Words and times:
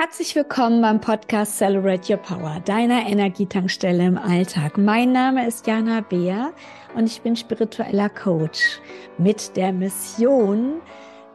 Herzlich 0.00 0.36
willkommen 0.36 0.80
beim 0.80 1.00
Podcast 1.00 1.58
Celebrate 1.58 2.12
Your 2.12 2.20
Power, 2.20 2.60
deiner 2.64 3.04
Energietankstelle 3.08 4.06
im 4.06 4.16
Alltag. 4.16 4.78
Mein 4.78 5.10
Name 5.10 5.44
ist 5.44 5.66
Jana 5.66 6.02
Beer 6.02 6.52
und 6.94 7.06
ich 7.06 7.20
bin 7.20 7.34
spiritueller 7.34 8.08
Coach 8.08 8.80
mit 9.18 9.56
der 9.56 9.72
Mission, 9.72 10.80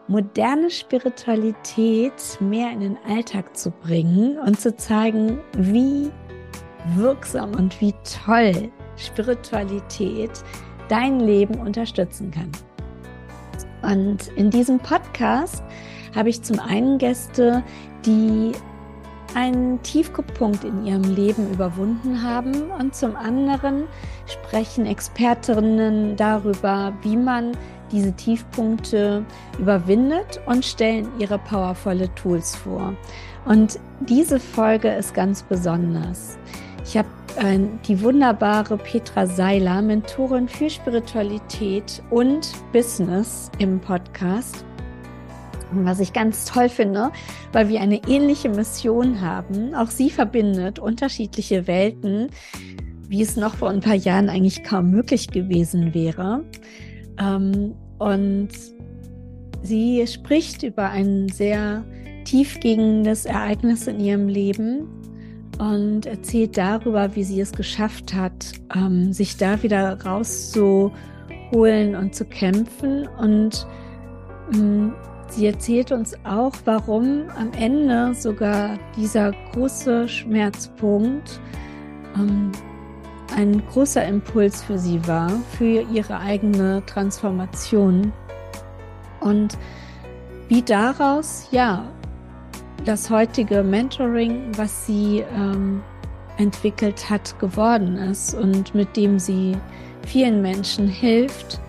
moderne 0.08 0.72
Spiritualität 0.72 2.14
mehr 2.40 2.72
in 2.72 2.80
den 2.80 2.98
Alltag 3.06 3.54
zu 3.58 3.70
bringen 3.70 4.40
und 4.40 4.58
zu 4.58 4.74
zeigen, 4.78 5.42
wie 5.58 6.10
wirksam 6.96 7.56
und 7.56 7.82
wie 7.82 7.94
toll 8.26 8.72
Spiritualität 8.96 10.32
dein 10.88 11.20
Leben 11.20 11.60
unterstützen 11.60 12.32
kann. 12.32 12.52
Und 13.82 14.30
in 14.38 14.50
diesem 14.50 14.80
Podcast 14.80 15.62
habe 16.16 16.30
ich 16.30 16.42
zum 16.42 16.60
einen 16.60 16.98
Gäste, 16.98 17.64
die 18.06 18.52
einen 19.36 19.82
Tiefpunkt 19.82 20.64
in 20.64 20.86
ihrem 20.86 21.04
Leben 21.04 21.52
überwunden 21.52 22.22
haben 22.22 22.70
und 22.72 22.96
zum 22.96 23.16
anderen 23.16 23.86
sprechen 24.28 24.86
Expertinnen 24.86 26.16
darüber, 26.16 26.94
wie 27.02 27.18
man 27.18 27.58
diese 27.92 28.14
Tiefpunkte 28.14 29.26
überwindet 29.60 30.42
und 30.46 30.66
stellen 30.66 31.08
ihre 31.20 31.40
powervolle 31.40 32.14
Tools 32.16 32.56
vor. 32.56 32.94
Und 33.46 33.80
diese 34.02 34.40
Folge 34.40 34.90
ist 34.90 35.14
ganz 35.14 35.44
besonders. 35.44 36.38
Ich 36.86 36.98
habe 36.98 37.08
äh, 37.38 37.60
die 37.88 38.02
wunderbare 38.02 38.78
Petra 38.78 39.26
Seiler, 39.26 39.82
Mentorin 39.82 40.48
für 40.48 40.70
Spiritualität 40.70 42.02
und 42.10 42.52
Business 42.72 43.52
im 43.60 43.80
Podcast 43.80 44.66
was 45.76 46.00
ich 46.00 46.14
ganz 46.14 46.46
toll 46.46 46.70
finde, 46.70 47.12
weil 47.52 47.70
wir 47.70 47.82
eine 47.82 48.02
ähnliche 48.08 48.50
Mission 48.50 49.22
haben. 49.22 49.74
Auch 49.76 49.90
sie 49.90 50.10
verbindet 50.10 50.80
unterschiedliche 50.80 51.68
Welten, 51.68 52.30
wie 53.08 53.22
es 53.22 53.36
noch 53.36 53.56
vor 53.56 53.70
ein 53.70 53.82
paar 53.82 53.96
Jahren 53.96 54.30
eigentlich 54.30 54.64
kaum 54.64 54.90
möglich 54.90 55.28
gewesen 55.28 55.94
wäre. 55.94 56.44
Ähm, 57.20 57.76
und 58.00 58.50
sie 59.62 60.06
spricht 60.08 60.64
über 60.64 60.90
ein 60.90 61.30
sehr 61.30 61.84
tiefgehendes 62.26 63.26
Ereignis 63.26 63.88
in 63.88 64.00
ihrem 64.00 64.28
Leben 64.28 64.88
und 65.60 66.06
erzählt 66.06 66.58
darüber, 66.58 67.16
wie 67.16 67.24
sie 67.24 67.40
es 67.40 67.52
geschafft 67.52 68.14
hat, 68.14 68.54
ähm, 68.76 69.14
sich 69.14 69.38
da 69.38 69.62
wieder 69.62 70.02
rauszuholen 70.02 71.96
und 71.96 72.16
zu 72.16 72.26
kämpfen 72.26 73.08
und 73.20 73.68
ähm, 74.54 74.94
Sie 75.36 75.48
erzählt 75.48 75.92
uns 75.92 76.14
auch, 76.26 76.52
warum 76.66 77.24
am 77.36 77.52
Ende 77.54 78.14
sogar 78.14 78.78
dieser 78.96 79.32
große 79.52 80.08
Schmerzpunkt 80.08 81.40
ähm, 82.16 82.52
ein 83.36 83.64
großer 83.72 84.06
Impuls 84.06 84.62
für 84.62 84.78
sie 84.78 85.06
war, 85.08 85.32
für 85.58 85.82
ihre 85.92 86.20
eigene 86.20 86.86
Transformation. 86.86 88.14
Und 89.22 89.58
wie 90.50 90.62
daraus, 90.62 91.48
ja, 91.50 91.92
das 92.86 93.10
heutige 93.10 93.64
Mentoring, 93.64 94.52
was 94.56 94.86
sie 94.86 95.24
ähm, 95.36 95.82
entwickelt 96.38 97.10
hat, 97.10 97.40
geworden 97.40 97.98
ist 97.98 98.36
und 98.36 98.76
mit 98.76 98.96
dem 98.96 99.18
sie 99.18 99.58
vielen 100.06 100.44
Menschen 100.44 100.88
hilft, 100.88 101.60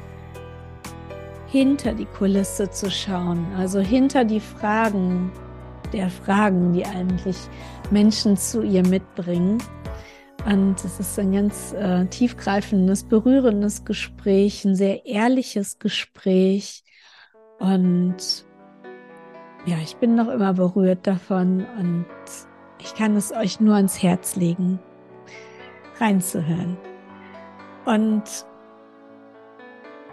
hinter 1.54 1.94
die 1.94 2.06
Kulisse 2.06 2.68
zu 2.68 2.90
schauen, 2.90 3.46
also 3.56 3.78
hinter 3.78 4.24
die 4.24 4.40
Fragen 4.40 5.30
der 5.92 6.10
Fragen, 6.10 6.72
die 6.72 6.84
eigentlich 6.84 7.36
Menschen 7.92 8.36
zu 8.36 8.62
ihr 8.62 8.84
mitbringen. 8.84 9.62
Und 10.44 10.84
es 10.84 10.98
ist 10.98 11.16
ein 11.16 11.30
ganz 11.30 11.72
äh, 11.72 12.06
tiefgreifendes, 12.06 13.04
berührendes 13.04 13.84
Gespräch, 13.84 14.64
ein 14.64 14.74
sehr 14.74 15.06
ehrliches 15.06 15.78
Gespräch. 15.78 16.82
Und 17.60 18.44
ja, 19.64 19.76
ich 19.80 19.94
bin 19.98 20.16
noch 20.16 20.30
immer 20.30 20.54
berührt 20.54 21.06
davon 21.06 21.64
und 21.78 22.06
ich 22.80 22.96
kann 22.96 23.14
es 23.14 23.30
euch 23.30 23.60
nur 23.60 23.76
ans 23.76 24.02
Herz 24.02 24.34
legen, 24.34 24.80
reinzuhören. 26.00 26.76
Und 27.84 28.24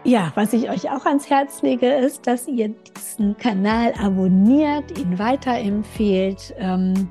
ja, 0.04 0.32
was 0.36 0.54
ich 0.54 0.70
euch 0.70 0.90
auch 0.90 1.06
ans 1.06 1.30
Herz 1.30 1.62
lege, 1.62 1.88
ist, 1.88 2.26
dass 2.26 2.48
ihr 2.48 2.70
diesen 2.70 3.38
Kanal 3.38 3.94
abonniert, 4.02 4.98
ihn 4.98 5.20
weiterempfehlt, 5.20 6.56
ähm, 6.58 7.08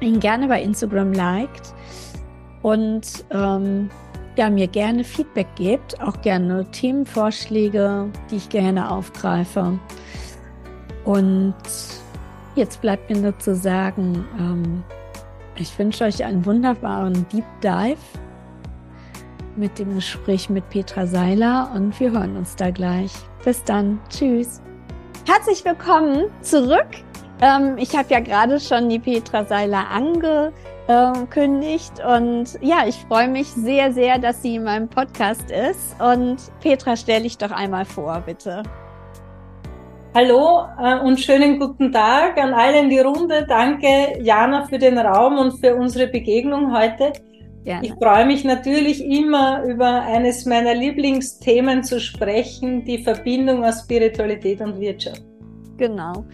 ihn 0.00 0.20
gerne 0.20 0.48
bei 0.48 0.62
Instagram 0.62 1.12
liked 1.12 1.74
und 2.62 3.24
ähm, 3.30 3.90
ja, 4.36 4.50
mir 4.50 4.68
gerne 4.68 5.04
Feedback 5.04 5.48
gebt, 5.56 6.00
auch 6.00 6.20
gerne 6.22 6.70
Themenvorschläge, 6.70 8.08
die 8.30 8.36
ich 8.36 8.48
gerne 8.48 8.90
aufgreife. 8.90 9.78
Und 11.04 11.54
jetzt 12.54 12.80
bleibt 12.80 13.10
mir 13.10 13.18
nur 13.18 13.38
zu 13.38 13.54
sagen, 13.54 14.24
ähm, 14.38 14.82
ich 15.56 15.76
wünsche 15.78 16.04
euch 16.04 16.24
einen 16.24 16.44
wunderbaren 16.44 17.26
Deep 17.32 17.44
Dive 17.62 17.98
mit 19.60 19.78
dem 19.78 19.94
Gespräch 19.94 20.50
mit 20.50 20.68
Petra 20.70 21.06
Seiler 21.06 21.70
und 21.74 22.00
wir 22.00 22.10
hören 22.12 22.36
uns 22.36 22.56
da 22.56 22.70
gleich. 22.70 23.12
Bis 23.44 23.62
dann. 23.62 24.00
Tschüss. 24.08 24.62
Herzlich 25.28 25.62
willkommen 25.64 26.30
zurück. 26.40 26.88
Ähm, 27.42 27.76
ich 27.76 27.94
habe 27.96 28.08
ja 28.08 28.20
gerade 28.20 28.58
schon 28.58 28.88
die 28.88 28.98
Petra 28.98 29.44
Seiler 29.44 29.84
angekündigt 30.88 31.92
und 32.04 32.58
ja, 32.62 32.86
ich 32.86 32.96
freue 33.06 33.28
mich 33.28 33.48
sehr, 33.48 33.92
sehr, 33.92 34.18
dass 34.18 34.40
sie 34.42 34.56
in 34.56 34.64
meinem 34.64 34.88
Podcast 34.88 35.50
ist. 35.50 35.94
Und 36.00 36.38
Petra, 36.60 36.96
stell 36.96 37.22
dich 37.22 37.36
doch 37.36 37.50
einmal 37.50 37.84
vor, 37.84 38.22
bitte. 38.24 38.62
Hallo 40.14 40.64
äh, 40.82 40.98
und 41.00 41.20
schönen 41.20 41.60
guten 41.60 41.92
Tag 41.92 42.36
an 42.38 42.54
alle 42.54 42.80
in 42.80 42.88
die 42.88 42.98
Runde. 42.98 43.44
Danke, 43.46 44.18
Jana, 44.22 44.64
für 44.64 44.78
den 44.78 44.98
Raum 44.98 45.38
und 45.38 45.60
für 45.60 45.76
unsere 45.76 46.08
Begegnung 46.08 46.74
heute. 46.76 47.12
Gerne. 47.64 47.86
Ich 47.86 47.92
freue 47.94 48.26
mich 48.26 48.44
natürlich 48.44 49.04
immer 49.04 49.62
über 49.64 50.02
eines 50.02 50.46
meiner 50.46 50.74
Lieblingsthemen 50.74 51.84
zu 51.84 52.00
sprechen, 52.00 52.84
die 52.84 52.98
Verbindung 52.98 53.64
aus 53.64 53.80
Spiritualität 53.80 54.60
und 54.60 54.80
Wirtschaft. 54.80 55.22
Genau. 55.76 56.24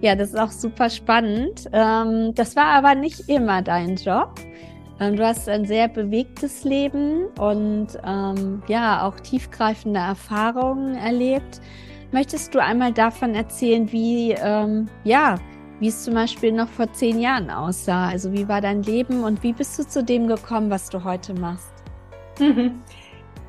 Ja, 0.00 0.16
das 0.16 0.30
ist 0.30 0.38
auch 0.38 0.50
super 0.50 0.90
spannend. 0.90 1.68
Ähm, 1.72 2.32
das 2.34 2.56
war 2.56 2.66
aber 2.66 2.94
nicht 2.94 3.28
immer 3.28 3.62
dein 3.62 3.96
Job. 3.96 4.34
Ähm, 4.98 5.16
du 5.16 5.24
hast 5.24 5.48
ein 5.48 5.64
sehr 5.64 5.86
bewegtes 5.86 6.64
Leben 6.64 7.26
und 7.38 7.88
ähm, 8.04 8.62
ja, 8.66 9.06
auch 9.06 9.18
tiefgreifende 9.20 10.00
Erfahrungen 10.00 10.96
erlebt. 10.96 11.60
Möchtest 12.10 12.54
du 12.54 12.62
einmal 12.62 12.92
davon 12.92 13.34
erzählen, 13.34 13.90
wie 13.90 14.32
ja, 15.04 15.38
wie 15.82 15.88
es 15.88 16.04
zum 16.04 16.14
Beispiel 16.14 16.52
noch 16.52 16.68
vor 16.68 16.92
zehn 16.92 17.18
Jahren 17.18 17.50
aussah. 17.50 18.06
Also 18.06 18.32
wie 18.32 18.46
war 18.46 18.60
dein 18.60 18.84
Leben 18.84 19.24
und 19.24 19.42
wie 19.42 19.52
bist 19.52 19.76
du 19.80 19.82
zu 19.82 20.04
dem 20.04 20.28
gekommen, 20.28 20.70
was 20.70 20.88
du 20.88 21.02
heute 21.02 21.34
machst? 21.34 21.72
Mhm. 22.38 22.80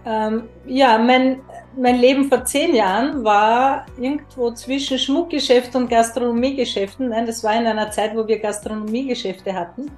Ähm, 0.03 0.43
ja, 0.65 0.97
mein, 0.97 1.41
mein 1.77 1.99
Leben 1.99 2.25
vor 2.29 2.43
zehn 2.43 2.73
Jahren 2.73 3.23
war 3.23 3.85
irgendwo 3.99 4.49
zwischen 4.49 4.97
Schmuckgeschäft 4.97 5.75
und 5.75 5.91
Gastronomiegeschäften. 5.91 7.09
Nein, 7.09 7.27
das 7.27 7.43
war 7.43 7.55
in 7.55 7.67
einer 7.67 7.91
Zeit, 7.91 8.15
wo 8.15 8.27
wir 8.27 8.39
Gastronomiegeschäfte 8.39 9.53
hatten. 9.53 9.91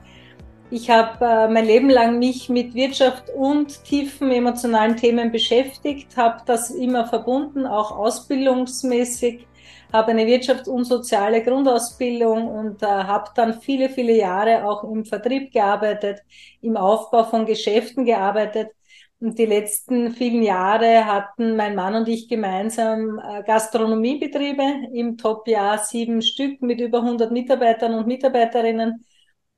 Ich 0.70 0.90
habe 0.90 1.24
äh, 1.24 1.48
mein 1.48 1.66
Leben 1.66 1.90
lang 1.90 2.20
mich 2.20 2.50
mit 2.50 2.76
Wirtschaft 2.76 3.30
und 3.30 3.82
tiefen 3.86 4.30
emotionalen 4.30 4.98
Themen 4.98 5.32
beschäftigt, 5.32 6.18
habe 6.18 6.42
das 6.46 6.70
immer 6.70 7.08
verbunden, 7.08 7.66
auch 7.66 7.96
ausbildungsmäßig 7.96 9.48
habe 9.96 10.12
eine 10.12 10.26
Wirtschafts- 10.26 10.70
und 10.70 10.86
soziale 10.86 11.44
Grundausbildung 11.44 12.48
und 12.48 12.84
äh, 12.84 12.86
habe 12.86 13.32
dann 13.36 13.62
viele, 13.62 13.90
viele 13.90 14.14
Jahre 14.16 14.66
auch 14.66 14.84
im 14.84 15.06
Vertrieb 15.06 15.52
gearbeitet, 15.52 16.22
im 16.62 16.78
Aufbau 16.78 17.24
von 17.24 17.46
Geschäften 17.46 18.06
gearbeitet. 18.06 18.70
Und 19.20 19.40
die 19.40 19.46
letzten 19.46 20.12
vielen 20.12 20.44
Jahre 20.44 21.06
hatten 21.06 21.56
mein 21.56 21.74
Mann 21.76 21.96
und 21.96 22.08
ich 22.10 22.28
gemeinsam 22.28 23.20
äh, 23.20 23.44
Gastronomiebetriebe 23.44 24.64
im 24.94 25.18
Top-Jahr 25.18 25.78
sieben 25.80 26.22
Stück 26.22 26.62
mit 26.62 26.82
über 26.82 27.00
100 27.00 27.32
Mitarbeitern 27.32 27.94
und 27.96 28.08
Mitarbeiterinnen. 28.08 29.06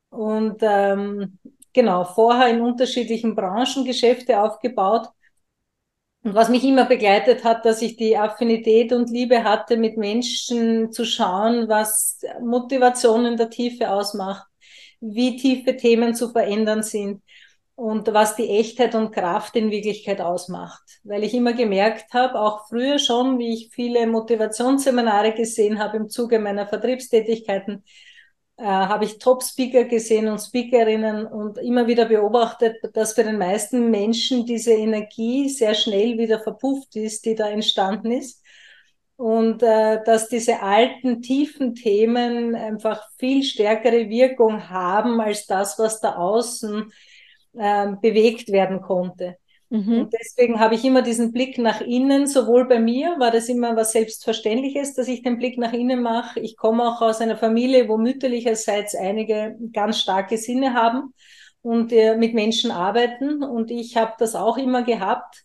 Und 0.09 0.57
ähm, 0.61 1.39
genau, 1.73 2.03
vorher 2.05 2.49
in 2.49 2.61
unterschiedlichen 2.61 3.35
Branchen 3.35 3.83
Geschäfte 3.85 4.39
aufgebaut 4.41 5.09
und 6.27 6.35
was 6.35 6.49
mich 6.49 6.65
immer 6.65 6.83
begleitet 6.83 7.45
hat, 7.45 7.63
dass 7.63 7.81
ich 7.81 7.95
die 7.95 8.17
Affinität 8.17 8.91
und 8.91 9.09
Liebe 9.09 9.45
hatte, 9.45 9.77
mit 9.77 9.95
Menschen 9.95 10.91
zu 10.91 11.05
schauen, 11.05 11.69
was 11.69 12.19
Motivation 12.41 13.25
in 13.25 13.37
der 13.37 13.49
Tiefe 13.49 13.89
ausmacht, 13.89 14.45
wie 14.99 15.37
tiefe 15.37 15.77
Themen 15.77 16.15
zu 16.15 16.27
verändern 16.27 16.83
sind 16.83 17.23
und 17.75 18.13
was 18.13 18.35
die 18.35 18.49
Echtheit 18.49 18.93
und 18.93 19.13
Kraft 19.13 19.55
in 19.55 19.71
Wirklichkeit 19.71 20.19
ausmacht. 20.19 20.99
Weil 21.05 21.23
ich 21.23 21.33
immer 21.33 21.53
gemerkt 21.53 22.13
habe, 22.13 22.41
auch 22.41 22.67
früher 22.67 22.99
schon, 22.99 23.39
wie 23.39 23.53
ich 23.53 23.69
viele 23.71 24.05
Motivationsseminare 24.05 25.31
gesehen 25.31 25.79
habe 25.79 25.95
im 25.95 26.09
Zuge 26.09 26.39
meiner 26.39 26.67
Vertriebstätigkeiten, 26.67 27.85
äh, 28.57 28.63
habe 28.63 29.05
ich 29.05 29.19
Top-Speaker 29.19 29.85
gesehen 29.85 30.27
und 30.27 30.39
Speakerinnen 30.39 31.27
und 31.27 31.59
immer 31.59 31.85
wieder 31.87 32.05
beobachtet, 32.05 32.77
dass 32.93 33.13
für 33.13 33.23
den 33.23 33.37
meisten 33.37 33.91
Menschen 33.91 34.45
diese 34.45 34.73
Energie 34.73 35.47
sehr 35.49 35.75
schnell 35.75 36.17
wieder 36.17 36.39
verpufft 36.39 36.95
ist, 36.95 37.25
die 37.25 37.35
da 37.35 37.49
entstanden 37.49 38.11
ist. 38.11 38.43
Und 39.15 39.63
äh, 39.63 40.03
dass 40.03 40.29
diese 40.29 40.61
alten, 40.61 41.21
tiefen 41.21 41.75
Themen 41.75 42.55
einfach 42.55 43.03
viel 43.17 43.43
stärkere 43.43 44.09
Wirkung 44.09 44.69
haben 44.69 45.21
als 45.21 45.47
das, 45.47 45.79
was 45.79 45.99
da 45.99 46.15
außen 46.15 46.91
äh, 47.53 47.87
bewegt 48.01 48.51
werden 48.51 48.81
konnte. 48.81 49.37
Mhm. 49.69 50.01
Und 50.01 50.13
deswegen 50.13 50.59
habe 50.59 50.75
ich 50.75 50.85
immer 50.85 51.01
diesen 51.01 51.31
Blick 51.33 51.57
nach 51.57 51.81
innen, 51.81 52.25
sowohl 52.25 52.67
bei 52.67 52.79
mir 52.79 53.15
war 53.19 53.31
das 53.31 53.49
immer 53.49 53.75
was 53.75 53.91
Selbstverständliches, 53.91 54.93
dass 54.93 55.07
ich 55.07 55.23
den 55.23 55.37
Blick 55.37 55.57
nach 55.57 55.73
innen 55.73 56.01
mache. 56.01 56.39
Ich 56.39 56.55
komme 56.55 56.87
auch 56.87 57.01
aus 57.01 57.19
einer 57.19 57.37
Familie, 57.37 57.89
wo 57.89 57.97
mütterlicherseits 57.97 58.95
einige 58.95 59.57
ganz 59.73 59.99
starke 59.99 60.37
Sinne 60.37 60.73
haben 60.73 61.13
und 61.61 61.91
äh, 61.91 62.15
mit 62.15 62.33
Menschen 62.33 62.71
arbeiten. 62.71 63.43
Und 63.43 63.69
ich 63.69 63.97
habe 63.97 64.13
das 64.19 64.35
auch 64.35 64.57
immer 64.57 64.83
gehabt. 64.83 65.43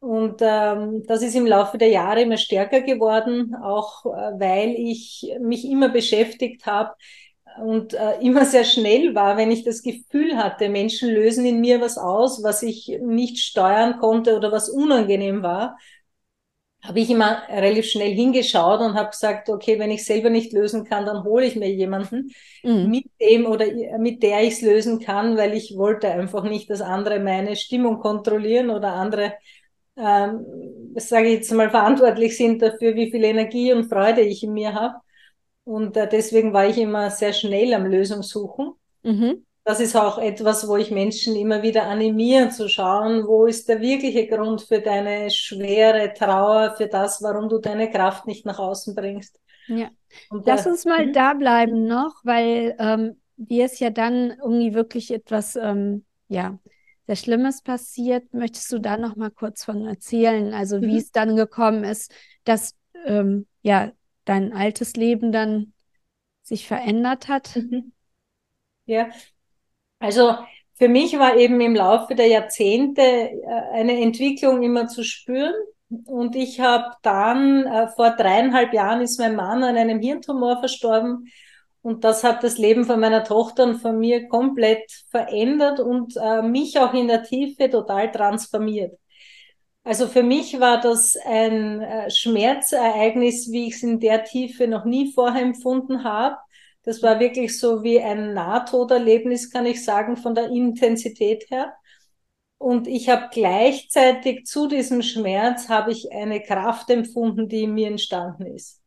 Und 0.00 0.40
ähm, 0.40 1.04
das 1.06 1.22
ist 1.22 1.36
im 1.36 1.46
Laufe 1.46 1.78
der 1.78 1.88
Jahre 1.88 2.22
immer 2.22 2.36
stärker 2.36 2.80
geworden, 2.80 3.54
auch 3.54 4.04
äh, 4.06 4.32
weil 4.40 4.70
ich 4.70 5.32
mich 5.40 5.64
immer 5.64 5.90
beschäftigt 5.90 6.66
habe, 6.66 6.94
und 7.60 7.94
äh, 7.94 8.20
immer 8.20 8.44
sehr 8.44 8.64
schnell 8.64 9.14
war, 9.14 9.36
wenn 9.36 9.50
ich 9.50 9.64
das 9.64 9.82
Gefühl 9.82 10.36
hatte, 10.36 10.68
Menschen 10.68 11.10
lösen 11.10 11.44
in 11.44 11.60
mir 11.60 11.80
was 11.80 11.98
aus, 11.98 12.42
was 12.42 12.62
ich 12.62 12.98
nicht 13.02 13.38
steuern 13.38 13.98
konnte 13.98 14.36
oder 14.36 14.52
was 14.52 14.68
unangenehm 14.68 15.42
war, 15.42 15.76
habe 16.82 16.98
ich 16.98 17.10
immer 17.10 17.42
relativ 17.48 17.86
schnell 17.86 18.12
hingeschaut 18.12 18.80
und 18.80 18.94
habe 18.94 19.10
gesagt, 19.10 19.48
okay, 19.48 19.78
wenn 19.78 19.92
ich 19.92 20.04
selber 20.04 20.30
nicht 20.30 20.52
lösen 20.52 20.84
kann, 20.84 21.06
dann 21.06 21.22
hole 21.22 21.46
ich 21.46 21.54
mir 21.54 21.70
jemanden 21.70 22.32
mhm. 22.64 22.90
mit 22.90 23.04
dem 23.20 23.46
oder 23.46 23.66
mit 23.98 24.22
der 24.22 24.42
ich 24.42 24.54
es 24.54 24.62
lösen 24.62 24.98
kann, 24.98 25.36
weil 25.36 25.54
ich 25.54 25.76
wollte 25.76 26.08
einfach 26.08 26.42
nicht, 26.42 26.70
dass 26.70 26.80
andere 26.80 27.20
meine 27.20 27.54
Stimmung 27.54 28.00
kontrollieren 28.00 28.70
oder 28.70 28.94
andere, 28.94 29.34
ähm, 29.96 30.44
sage 30.96 31.28
ich 31.28 31.34
jetzt 31.34 31.52
mal, 31.52 31.70
verantwortlich 31.70 32.36
sind 32.36 32.60
dafür, 32.60 32.96
wie 32.96 33.12
viel 33.12 33.22
Energie 33.22 33.72
und 33.72 33.88
Freude 33.88 34.22
ich 34.22 34.42
in 34.42 34.52
mir 34.52 34.74
habe. 34.74 34.96
Und 35.64 35.96
äh, 35.96 36.08
deswegen 36.08 36.52
war 36.52 36.66
ich 36.66 36.78
immer 36.78 37.10
sehr 37.10 37.32
schnell 37.32 37.72
am 37.74 37.86
Lösungssuchen. 37.86 38.72
Mhm. 39.02 39.44
Das 39.64 39.78
ist 39.78 39.94
auch 39.94 40.18
etwas, 40.18 40.66
wo 40.66 40.76
ich 40.76 40.90
Menschen 40.90 41.36
immer 41.36 41.62
wieder 41.62 41.84
animiere 41.84 42.48
zu 42.48 42.68
schauen, 42.68 43.26
wo 43.28 43.46
ist 43.46 43.68
der 43.68 43.80
wirkliche 43.80 44.26
Grund 44.26 44.62
für 44.62 44.80
deine 44.80 45.30
schwere 45.30 46.12
Trauer, 46.14 46.74
für 46.76 46.88
das, 46.88 47.22
warum 47.22 47.48
du 47.48 47.58
deine 47.58 47.88
Kraft 47.88 48.26
nicht 48.26 48.44
nach 48.44 48.58
außen 48.58 48.96
bringst. 48.96 49.38
Ja. 49.68 49.90
Und 50.30 50.46
Lass 50.46 50.66
uns 50.66 50.84
mal 50.84 51.06
mhm. 51.06 51.12
da 51.12 51.34
bleiben 51.34 51.86
noch, 51.86 52.16
weil 52.24 52.74
ähm, 52.80 53.20
dir 53.36 53.66
ist 53.66 53.78
ja 53.78 53.90
dann 53.90 54.36
irgendwie 54.42 54.74
wirklich 54.74 55.12
etwas, 55.12 55.54
ähm, 55.54 56.04
ja, 56.26 56.58
sehr 57.06 57.16
Schlimmes 57.16 57.62
passiert. 57.62 58.32
Möchtest 58.34 58.72
du 58.72 58.80
da 58.80 58.96
noch 58.96 59.14
mal 59.14 59.30
kurz 59.30 59.64
von 59.64 59.86
erzählen? 59.86 60.54
Also 60.54 60.82
wie 60.82 60.92
mhm. 60.92 60.98
es 60.98 61.12
dann 61.12 61.36
gekommen 61.36 61.84
ist, 61.84 62.12
dass 62.44 62.74
ähm, 63.04 63.46
ja 63.62 63.92
dein 64.24 64.52
altes 64.52 64.94
Leben 64.94 65.32
dann 65.32 65.72
sich 66.42 66.66
verändert 66.66 67.28
hat? 67.28 67.56
Mhm. 67.56 67.92
Ja, 68.86 69.08
also 69.98 70.34
für 70.74 70.88
mich 70.88 71.18
war 71.18 71.36
eben 71.36 71.60
im 71.60 71.76
Laufe 71.76 72.14
der 72.14 72.26
Jahrzehnte 72.26 73.02
äh, 73.02 73.46
eine 73.72 74.00
Entwicklung 74.00 74.62
immer 74.62 74.88
zu 74.88 75.04
spüren. 75.04 75.54
Und 76.06 76.34
ich 76.34 76.60
habe 76.60 76.96
dann, 77.02 77.66
äh, 77.66 77.88
vor 77.88 78.10
dreieinhalb 78.10 78.72
Jahren 78.72 79.00
ist 79.02 79.18
mein 79.20 79.36
Mann 79.36 79.62
an 79.62 79.76
einem 79.76 80.00
Hirntumor 80.00 80.58
verstorben. 80.58 81.28
Und 81.82 82.04
das 82.04 82.24
hat 82.24 82.42
das 82.42 82.58
Leben 82.58 82.84
von 82.84 83.00
meiner 83.00 83.24
Tochter 83.24 83.64
und 83.64 83.76
von 83.76 83.98
mir 83.98 84.28
komplett 84.28 84.90
verändert 85.10 85.80
und 85.80 86.16
äh, 86.16 86.42
mich 86.42 86.78
auch 86.78 86.94
in 86.94 87.08
der 87.08 87.22
Tiefe 87.24 87.68
total 87.70 88.10
transformiert. 88.10 88.98
Also 89.84 90.06
für 90.06 90.22
mich 90.22 90.60
war 90.60 90.80
das 90.80 91.16
ein 91.16 91.80
äh, 91.80 92.10
Schmerzereignis, 92.10 93.50
wie 93.50 93.66
ich 93.66 93.74
es 93.74 93.82
in 93.82 93.98
der 93.98 94.24
Tiefe 94.24 94.68
noch 94.68 94.84
nie 94.84 95.12
vorher 95.12 95.42
empfunden 95.42 96.04
habe. 96.04 96.36
Das 96.84 97.02
war 97.02 97.18
wirklich 97.20 97.58
so 97.58 97.82
wie 97.82 98.00
ein 98.00 98.32
Nahtoderlebnis, 98.34 99.50
kann 99.50 99.66
ich 99.66 99.84
sagen, 99.84 100.16
von 100.16 100.34
der 100.34 100.50
Intensität 100.50 101.50
her. 101.50 101.74
Und 102.58 102.86
ich 102.86 103.08
habe 103.08 103.28
gleichzeitig 103.32 104.46
zu 104.46 104.68
diesem 104.68 105.02
Schmerz 105.02 105.68
habe 105.68 105.90
ich 105.90 106.12
eine 106.12 106.40
Kraft 106.40 106.88
empfunden, 106.90 107.48
die 107.48 107.64
in 107.64 107.74
mir 107.74 107.88
entstanden 107.88 108.46
ist. 108.46 108.80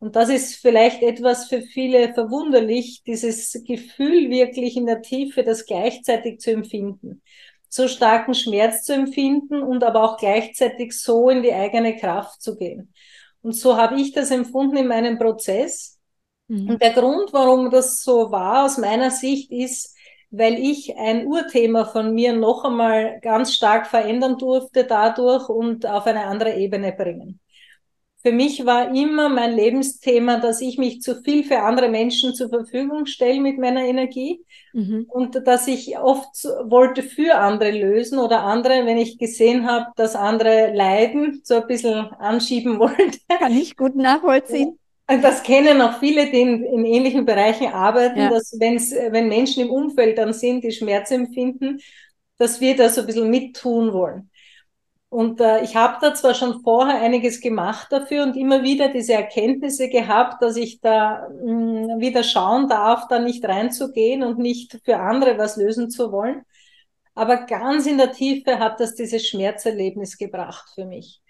Und 0.00 0.16
das 0.16 0.28
ist 0.28 0.56
vielleicht 0.56 1.02
etwas 1.02 1.48
für 1.48 1.62
viele 1.62 2.12
verwunderlich, 2.12 3.02
dieses 3.06 3.52
Gefühl 3.66 4.28
wirklich 4.30 4.76
in 4.76 4.84
der 4.84 5.00
Tiefe, 5.00 5.44
das 5.44 5.64
gleichzeitig 5.64 6.40
zu 6.40 6.50
empfinden 6.50 7.22
so 7.74 7.88
starken 7.88 8.34
Schmerz 8.34 8.84
zu 8.84 8.92
empfinden 8.92 9.62
und 9.62 9.82
aber 9.82 10.04
auch 10.04 10.18
gleichzeitig 10.18 10.92
so 10.92 11.30
in 11.30 11.42
die 11.42 11.54
eigene 11.54 11.96
Kraft 11.96 12.42
zu 12.42 12.54
gehen. 12.54 12.92
Und 13.40 13.54
so 13.54 13.78
habe 13.78 13.98
ich 13.98 14.12
das 14.12 14.30
empfunden 14.30 14.76
in 14.76 14.88
meinem 14.88 15.18
Prozess. 15.18 15.98
Mhm. 16.48 16.68
Und 16.68 16.82
der 16.82 16.92
Grund, 16.92 17.32
warum 17.32 17.70
das 17.70 18.02
so 18.02 18.30
war, 18.30 18.66
aus 18.66 18.76
meiner 18.76 19.10
Sicht, 19.10 19.50
ist, 19.50 19.96
weil 20.30 20.58
ich 20.58 20.98
ein 20.98 21.26
Urthema 21.26 21.86
von 21.86 22.12
mir 22.12 22.34
noch 22.34 22.62
einmal 22.64 23.18
ganz 23.20 23.54
stark 23.54 23.86
verändern 23.86 24.36
durfte 24.36 24.84
dadurch 24.84 25.48
und 25.48 25.86
auf 25.86 26.06
eine 26.06 26.26
andere 26.26 26.54
Ebene 26.56 26.92
bringen. 26.92 27.40
Für 28.22 28.32
mich 28.32 28.64
war 28.64 28.94
immer 28.94 29.28
mein 29.28 29.56
Lebensthema, 29.56 30.38
dass 30.38 30.60
ich 30.60 30.78
mich 30.78 31.00
zu 31.02 31.22
viel 31.22 31.44
für 31.44 31.60
andere 31.60 31.88
Menschen 31.88 32.34
zur 32.34 32.48
Verfügung 32.48 33.06
stelle 33.06 33.40
mit 33.40 33.58
meiner 33.58 33.84
Energie 33.84 34.44
Mhm. 34.72 35.06
Und 35.08 35.46
dass 35.46 35.68
ich 35.68 35.98
oft 35.98 36.44
wollte 36.64 37.02
für 37.02 37.36
andere 37.36 37.70
lösen 37.70 38.18
oder 38.18 38.42
andere, 38.42 38.86
wenn 38.86 38.98
ich 38.98 39.18
gesehen 39.18 39.66
habe, 39.66 39.86
dass 39.96 40.16
andere 40.16 40.72
leiden, 40.74 41.40
so 41.44 41.56
ein 41.56 41.66
bisschen 41.66 41.94
anschieben 42.14 42.78
wollte. 42.78 43.18
Kann 43.28 43.52
ich 43.52 43.76
gut 43.76 43.96
nachvollziehen. 43.96 44.78
Das 45.06 45.42
kennen 45.42 45.82
auch 45.82 45.98
viele, 45.98 46.30
die 46.30 46.40
in, 46.40 46.64
in 46.64 46.84
ähnlichen 46.86 47.26
Bereichen 47.26 47.66
arbeiten, 47.66 48.18
ja. 48.18 48.30
dass 48.30 48.56
wenn's, 48.58 48.92
wenn 48.92 49.28
Menschen 49.28 49.64
im 49.64 49.70
Umfeld 49.70 50.16
dann 50.16 50.32
sind, 50.32 50.64
die 50.64 50.72
Schmerz 50.72 51.10
empfinden, 51.10 51.80
dass 52.38 52.60
wir 52.60 52.76
da 52.76 52.88
so 52.88 53.02
ein 53.02 53.06
bisschen 53.06 53.28
mittun 53.28 53.92
wollen. 53.92 54.30
Und 55.12 55.42
äh, 55.42 55.62
ich 55.62 55.76
habe 55.76 55.98
da 56.00 56.14
zwar 56.14 56.32
schon 56.32 56.62
vorher 56.62 57.02
einiges 57.02 57.42
gemacht 57.42 57.88
dafür 57.90 58.22
und 58.22 58.34
immer 58.34 58.62
wieder 58.62 58.88
diese 58.88 59.12
Erkenntnisse 59.12 59.90
gehabt, 59.90 60.42
dass 60.42 60.56
ich 60.56 60.80
da 60.80 61.28
mh, 61.28 61.96
mm, 61.96 62.00
wieder 62.00 62.22
schauen 62.22 62.66
darf, 62.66 63.08
da 63.08 63.18
nicht 63.18 63.44
reinzugehen 63.44 64.22
und 64.22 64.38
nicht 64.38 64.80
für 64.86 64.96
andere 64.96 65.36
was 65.36 65.58
lösen 65.58 65.90
zu 65.90 66.12
wollen. 66.12 66.46
Aber 67.14 67.44
ganz 67.44 67.86
in 67.86 67.98
der 67.98 68.12
Tiefe 68.12 68.58
hat 68.58 68.80
das 68.80 68.94
dieses 68.94 69.28
Schmerzerlebnis 69.28 70.16
gebracht 70.16 70.70
für 70.74 70.86
mich. 70.86 71.20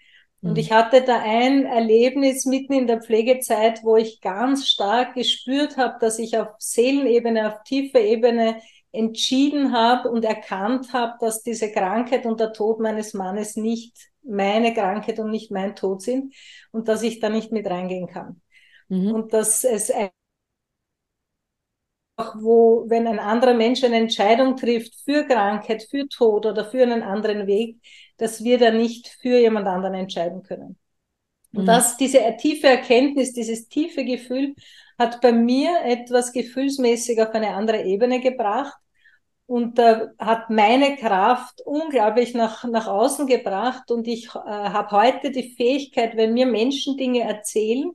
Und 0.41 0.51
mhm. 0.51 0.57
ich 0.59 0.71
hatte 0.71 1.01
da 1.01 1.19
ein 1.21 1.65
Erlebnis 1.65 2.45
mitten 2.45 2.71
in 2.71 2.87
der 2.87 3.01
Pflegezeit, 3.01 3.83
wo 3.83 3.97
ich 3.97 4.21
ganz 4.21 4.65
stark 4.65 5.15
gespürt 5.15 5.75
habe, 5.75 5.97
dass 5.99 6.19
ich 6.19 6.37
auf 6.37 6.47
Seelenebene, 6.57 7.49
auf 7.49 7.63
tiefer 7.63 7.99
Ebene 7.99 8.61
entschieden 8.93 9.73
habe 9.73 10.09
und 10.09 10.23
erkannt 10.23 10.93
habe, 10.93 11.15
dass 11.19 11.41
diese 11.41 11.71
Krankheit 11.71 12.25
und 12.25 12.39
der 12.39 12.53
Tod 12.53 12.79
meines 12.79 13.13
Mannes 13.13 13.57
nicht 13.57 13.97
meine 14.21 14.73
Krankheit 14.73 15.19
und 15.19 15.31
nicht 15.31 15.51
mein 15.51 15.75
Tod 15.75 16.01
sind 16.01 16.33
und 16.71 16.87
dass 16.87 17.01
ich 17.01 17.19
da 17.19 17.29
nicht 17.29 17.51
mit 17.51 17.67
reingehen 17.67 18.07
kann. 18.07 18.41
Mhm. 18.87 19.11
Und 19.11 19.33
dass 19.33 19.63
es 19.63 19.91
auch 22.15 22.35
wo, 22.35 22.85
wenn 22.87 23.07
ein 23.07 23.17
anderer 23.19 23.55
Mensch 23.55 23.83
eine 23.83 23.97
Entscheidung 23.97 24.55
trifft 24.55 24.93
für 25.03 25.25
Krankheit, 25.25 25.83
für 25.89 26.07
Tod 26.07 26.45
oder 26.45 26.63
für 26.63 26.83
einen 26.83 27.01
anderen 27.01 27.47
Weg, 27.47 27.77
dass 28.17 28.43
wir 28.43 28.59
da 28.59 28.69
nicht 28.69 29.07
für 29.07 29.39
jemand 29.39 29.67
anderen 29.67 29.95
entscheiden 29.95 30.43
können. 30.43 30.77
Und 31.51 31.63
mhm. 31.63 31.65
das, 31.65 31.97
diese 31.97 32.19
tiefe 32.37 32.67
Erkenntnis, 32.67 33.33
dieses 33.33 33.67
tiefe 33.67 34.05
Gefühl 34.05 34.53
hat 34.99 35.19
bei 35.21 35.31
mir 35.31 35.81
etwas 35.83 36.31
gefühlsmäßig 36.31 37.19
auf 37.19 37.31
eine 37.31 37.55
andere 37.55 37.83
Ebene 37.83 38.19
gebracht 38.21 38.77
und 39.53 39.77
äh, 39.77 40.07
hat 40.17 40.49
meine 40.49 40.95
Kraft 40.95 41.61
unglaublich 41.63 42.33
nach, 42.33 42.63
nach 42.63 42.87
außen 42.87 43.27
gebracht. 43.27 43.91
Und 43.91 44.07
ich 44.07 44.29
äh, 44.33 44.39
habe 44.39 44.89
heute 44.89 45.29
die 45.29 45.53
Fähigkeit, 45.55 46.17
wenn 46.17 46.33
mir 46.33 46.47
Menschen 46.47 46.97
Dinge 46.97 47.19
erzählen, 47.19 47.91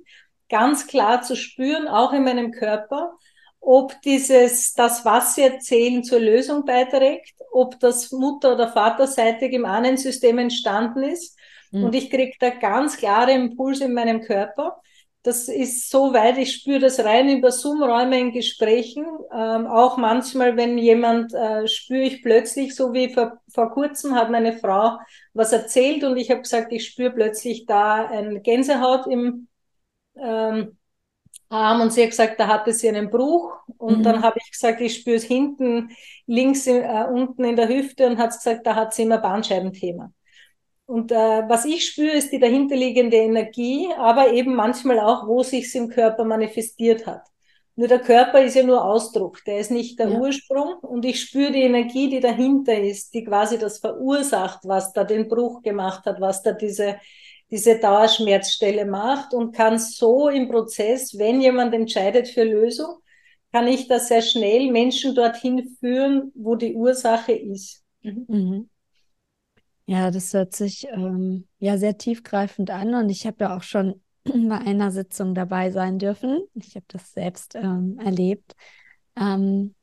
ganz 0.48 0.86
klar 0.86 1.22
zu 1.22 1.34
spüren, 1.34 1.88
auch 1.88 2.12
in 2.12 2.22
meinem 2.22 2.52
Körper, 2.52 3.10
ob 3.58 4.00
dieses, 4.02 4.74
das, 4.74 5.04
was 5.04 5.34
sie 5.34 5.42
erzählen, 5.42 6.04
zur 6.04 6.20
Lösung 6.20 6.64
beiträgt, 6.64 7.34
ob 7.50 7.80
das 7.80 8.12
Mutter- 8.12 8.54
oder 8.54 8.68
Vaterseitig 8.68 9.52
im 9.52 9.64
Ahnensystem 9.64 10.38
entstanden 10.38 11.02
ist. 11.02 11.36
Mhm. 11.72 11.86
Und 11.86 11.94
ich 11.96 12.08
kriege 12.08 12.36
da 12.38 12.50
ganz 12.50 12.98
klare 12.98 13.32
Impulse 13.32 13.86
in 13.86 13.94
meinem 13.94 14.20
Körper 14.20 14.80
das 15.22 15.48
ist 15.48 15.90
so 15.90 16.12
weit, 16.14 16.38
ich 16.38 16.52
spüre 16.52 16.78
das 16.78 17.00
rein 17.00 17.28
über 17.28 17.50
Zoom-Räume 17.50 18.18
in 18.18 18.32
Gesprächen. 18.32 19.04
Ähm, 19.32 19.66
auch 19.66 19.96
manchmal, 19.96 20.56
wenn 20.56 20.78
jemand, 20.78 21.34
äh, 21.34 21.66
spüre 21.66 22.02
ich 22.02 22.22
plötzlich, 22.22 22.74
so 22.74 22.92
wie 22.92 23.12
vor, 23.12 23.40
vor 23.52 23.70
kurzem 23.70 24.14
hat 24.14 24.30
meine 24.30 24.52
Frau 24.54 24.98
was 25.34 25.52
erzählt 25.52 26.04
und 26.04 26.16
ich 26.16 26.30
habe 26.30 26.42
gesagt, 26.42 26.72
ich 26.72 26.86
spüre 26.86 27.10
plötzlich 27.10 27.66
da 27.66 28.06
ein 28.06 28.42
Gänsehaut 28.42 29.06
im, 29.06 29.48
ähm, 30.16 30.78
Arm 31.50 31.80
und 31.80 31.92
sie 31.92 32.02
hat 32.02 32.10
gesagt, 32.10 32.40
da 32.40 32.46
hatte 32.46 32.72
sie 32.72 32.88
einen 32.88 33.10
Bruch. 33.10 33.52
Und 33.78 33.98
mhm. 33.98 34.02
dann 34.02 34.22
habe 34.22 34.38
ich 34.42 34.50
gesagt, 34.50 34.80
ich 34.80 34.96
spüre 34.96 35.16
es 35.16 35.24
hinten, 35.24 35.90
links, 36.26 36.66
äh, 36.66 37.04
unten 37.10 37.44
in 37.44 37.56
der 37.56 37.68
Hüfte 37.68 38.06
und 38.06 38.18
hat 38.18 38.32
gesagt, 38.32 38.66
da 38.66 38.74
hat 38.74 38.94
sie 38.94 39.02
immer 39.02 39.18
Bandscheibenthema. 39.18 40.12
Und 40.88 41.12
äh, 41.12 41.16
was 41.48 41.66
ich 41.66 41.84
spüre, 41.84 42.16
ist 42.16 42.32
die 42.32 42.38
dahinterliegende 42.38 43.18
Energie, 43.18 43.88
aber 43.98 44.32
eben 44.32 44.54
manchmal 44.54 44.98
auch, 45.00 45.26
wo 45.26 45.42
sich 45.42 45.66
es 45.66 45.74
im 45.74 45.90
Körper 45.90 46.24
manifestiert 46.24 47.06
hat. 47.06 47.28
Nur 47.76 47.88
der 47.88 47.98
Körper 47.98 48.42
ist 48.42 48.54
ja 48.56 48.62
nur 48.62 48.82
Ausdruck, 48.82 49.44
der 49.44 49.58
ist 49.58 49.70
nicht 49.70 49.98
der 49.98 50.08
ja. 50.08 50.18
Ursprung. 50.18 50.78
Und 50.80 51.04
ich 51.04 51.20
spüre 51.20 51.52
die 51.52 51.60
Energie, 51.60 52.08
die 52.08 52.20
dahinter 52.20 52.80
ist, 52.80 53.12
die 53.12 53.22
quasi 53.22 53.58
das 53.58 53.80
verursacht, 53.80 54.60
was 54.64 54.94
da 54.94 55.04
den 55.04 55.28
Bruch 55.28 55.60
gemacht 55.60 56.06
hat, 56.06 56.22
was 56.22 56.42
da 56.42 56.52
diese, 56.52 56.96
diese 57.50 57.78
Dauerschmerzstelle 57.78 58.86
macht 58.86 59.34
und 59.34 59.54
kann 59.54 59.78
so 59.78 60.30
im 60.30 60.48
Prozess, 60.48 61.18
wenn 61.18 61.42
jemand 61.42 61.74
entscheidet 61.74 62.28
für 62.28 62.44
Lösung, 62.44 62.96
kann 63.52 63.68
ich 63.68 63.88
da 63.88 63.98
sehr 63.98 64.22
schnell 64.22 64.72
Menschen 64.72 65.14
dorthin 65.14 65.76
führen, 65.80 66.32
wo 66.34 66.54
die 66.54 66.74
Ursache 66.74 67.32
ist. 67.32 67.84
Mhm. 68.00 68.24
Mhm. 68.26 68.70
Ja, 69.90 70.10
das 70.10 70.34
hört 70.34 70.54
sich 70.54 70.86
ähm, 70.88 71.48
ja 71.58 71.78
sehr 71.78 71.96
tiefgreifend 71.96 72.70
an 72.70 72.94
und 72.94 73.08
ich 73.08 73.26
habe 73.26 73.36
ja 73.44 73.56
auch 73.56 73.62
schon 73.62 74.02
bei 74.24 74.58
einer 74.58 74.90
Sitzung 74.90 75.34
dabei 75.34 75.70
sein 75.70 75.98
dürfen. 75.98 76.42
Ich 76.54 76.74
habe 76.76 76.84
das 76.88 77.12
selbst 77.12 77.54
ähm, 77.54 77.98
erlebt. 77.98 78.54
Ähm, 79.16 79.74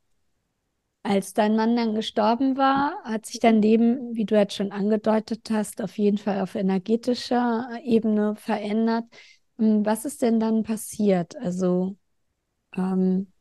als 1.04 1.34
dein 1.34 1.56
Mann 1.56 1.76
dann 1.76 1.94
gestorben 1.96 2.58
war, 2.58 2.96
hat 3.04 3.26
sich 3.28 3.40
dein 3.40 3.62
Leben, 3.62 4.16
wie 4.16 4.26
du 4.26 4.36
jetzt 4.36 4.56
schon 4.56 4.72
angedeutet 4.72 5.50
hast, 5.52 5.82
auf 5.82 5.98
jeden 5.98 6.18
Fall 6.18 6.42
auf 6.42 6.56
energetischer 6.56 7.70
Ebene 7.84 8.36
verändert. 8.36 9.06
Ähm, 9.60 9.86
was 9.86 10.06
ist 10.06 10.22
denn 10.24 10.40
dann 10.40 10.64
passiert? 10.64 11.36
Also 11.38 11.96
ähm, 12.78 13.34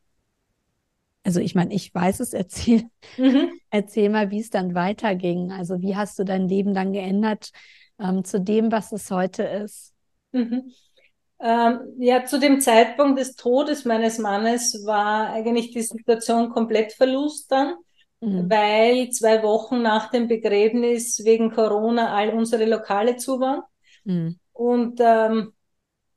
also 1.24 1.40
ich 1.40 1.54
meine, 1.54 1.74
ich 1.74 1.94
weiß 1.94 2.20
es, 2.20 2.34
erzähl, 2.34 2.84
mhm. 3.16 3.50
erzähl 3.70 4.10
mal, 4.10 4.30
wie 4.30 4.40
es 4.40 4.50
dann 4.50 4.74
weiterging. 4.74 5.50
Also 5.50 5.80
wie 5.80 5.96
hast 5.96 6.18
du 6.18 6.24
dein 6.24 6.48
Leben 6.48 6.74
dann 6.74 6.92
geändert 6.92 7.50
ähm, 7.98 8.24
zu 8.24 8.40
dem, 8.40 8.70
was 8.70 8.92
es 8.92 9.10
heute 9.10 9.42
ist? 9.42 9.92
Mhm. 10.32 10.72
Ähm, 11.40 11.80
ja, 11.98 12.24
zu 12.24 12.38
dem 12.38 12.60
Zeitpunkt 12.60 13.18
des 13.18 13.34
Todes 13.36 13.84
meines 13.84 14.18
Mannes 14.18 14.84
war 14.86 15.30
eigentlich 15.30 15.72
die 15.72 15.82
Situation 15.82 16.50
komplett 16.50 16.92
Verlust 16.92 17.50
dann, 17.50 17.74
mhm. 18.20 18.48
weil 18.48 19.10
zwei 19.10 19.42
Wochen 19.42 19.82
nach 19.82 20.10
dem 20.10 20.28
Begräbnis 20.28 21.22
wegen 21.24 21.50
Corona 21.50 22.14
all 22.14 22.30
unsere 22.30 22.66
Lokale 22.66 23.16
zu 23.16 23.40
waren. 23.40 23.62
Mhm. 24.04 24.38
Und 24.52 25.00
ähm, 25.02 25.52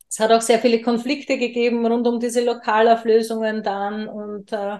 es 0.09 0.19
hat 0.19 0.31
auch 0.31 0.41
sehr 0.41 0.59
viele 0.59 0.81
Konflikte 0.81 1.37
gegeben 1.37 1.85
rund 1.85 2.07
um 2.07 2.19
diese 2.19 2.43
Lokalauflösungen 2.43 3.63
dann. 3.63 4.07
Und 4.07 4.51
äh, 4.51 4.79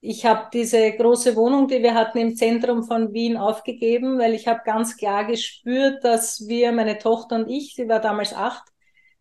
ich 0.00 0.24
habe 0.24 0.48
diese 0.52 0.92
große 0.92 1.36
Wohnung, 1.36 1.68
die 1.68 1.82
wir 1.82 1.94
hatten 1.94 2.18
im 2.18 2.36
Zentrum 2.36 2.84
von 2.84 3.12
Wien, 3.12 3.36
aufgegeben, 3.36 4.18
weil 4.18 4.34
ich 4.34 4.46
habe 4.48 4.60
ganz 4.64 4.96
klar 4.96 5.24
gespürt, 5.24 6.04
dass 6.04 6.46
wir, 6.48 6.72
meine 6.72 6.98
Tochter 6.98 7.36
und 7.36 7.50
ich, 7.50 7.74
sie 7.74 7.88
war 7.88 8.00
damals 8.00 8.32
acht, 8.32 8.62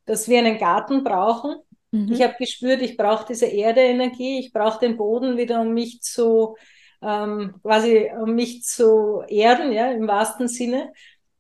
dass 0.06 0.29
wir 0.29 0.39
einen 0.39 0.58
Garten 0.58 1.03
brauchen. 1.03 1.56
Mhm. 1.91 2.12
Ich 2.12 2.22
habe 2.22 2.36
gespürt, 2.38 2.82
ich 2.82 2.96
brauche 2.96 3.25
diese 3.27 3.48
Erdeenergie, 3.48 4.39
ich 4.39 4.53
brauche 4.53 4.79
den 4.79 4.98
Boden 4.98 5.38
wieder, 5.38 5.62
um 5.62 5.74
mich 5.74 6.01
zu 6.01 6.56
ähm, 7.01 7.56
quasi 7.62 8.12
um 8.22 8.36
mich 8.36 8.63
zu 8.63 9.24
erden, 9.27 9.72
ja, 9.72 9.91
im 9.91 10.08
wahrsten 10.08 10.48
Sinne. 10.48 10.91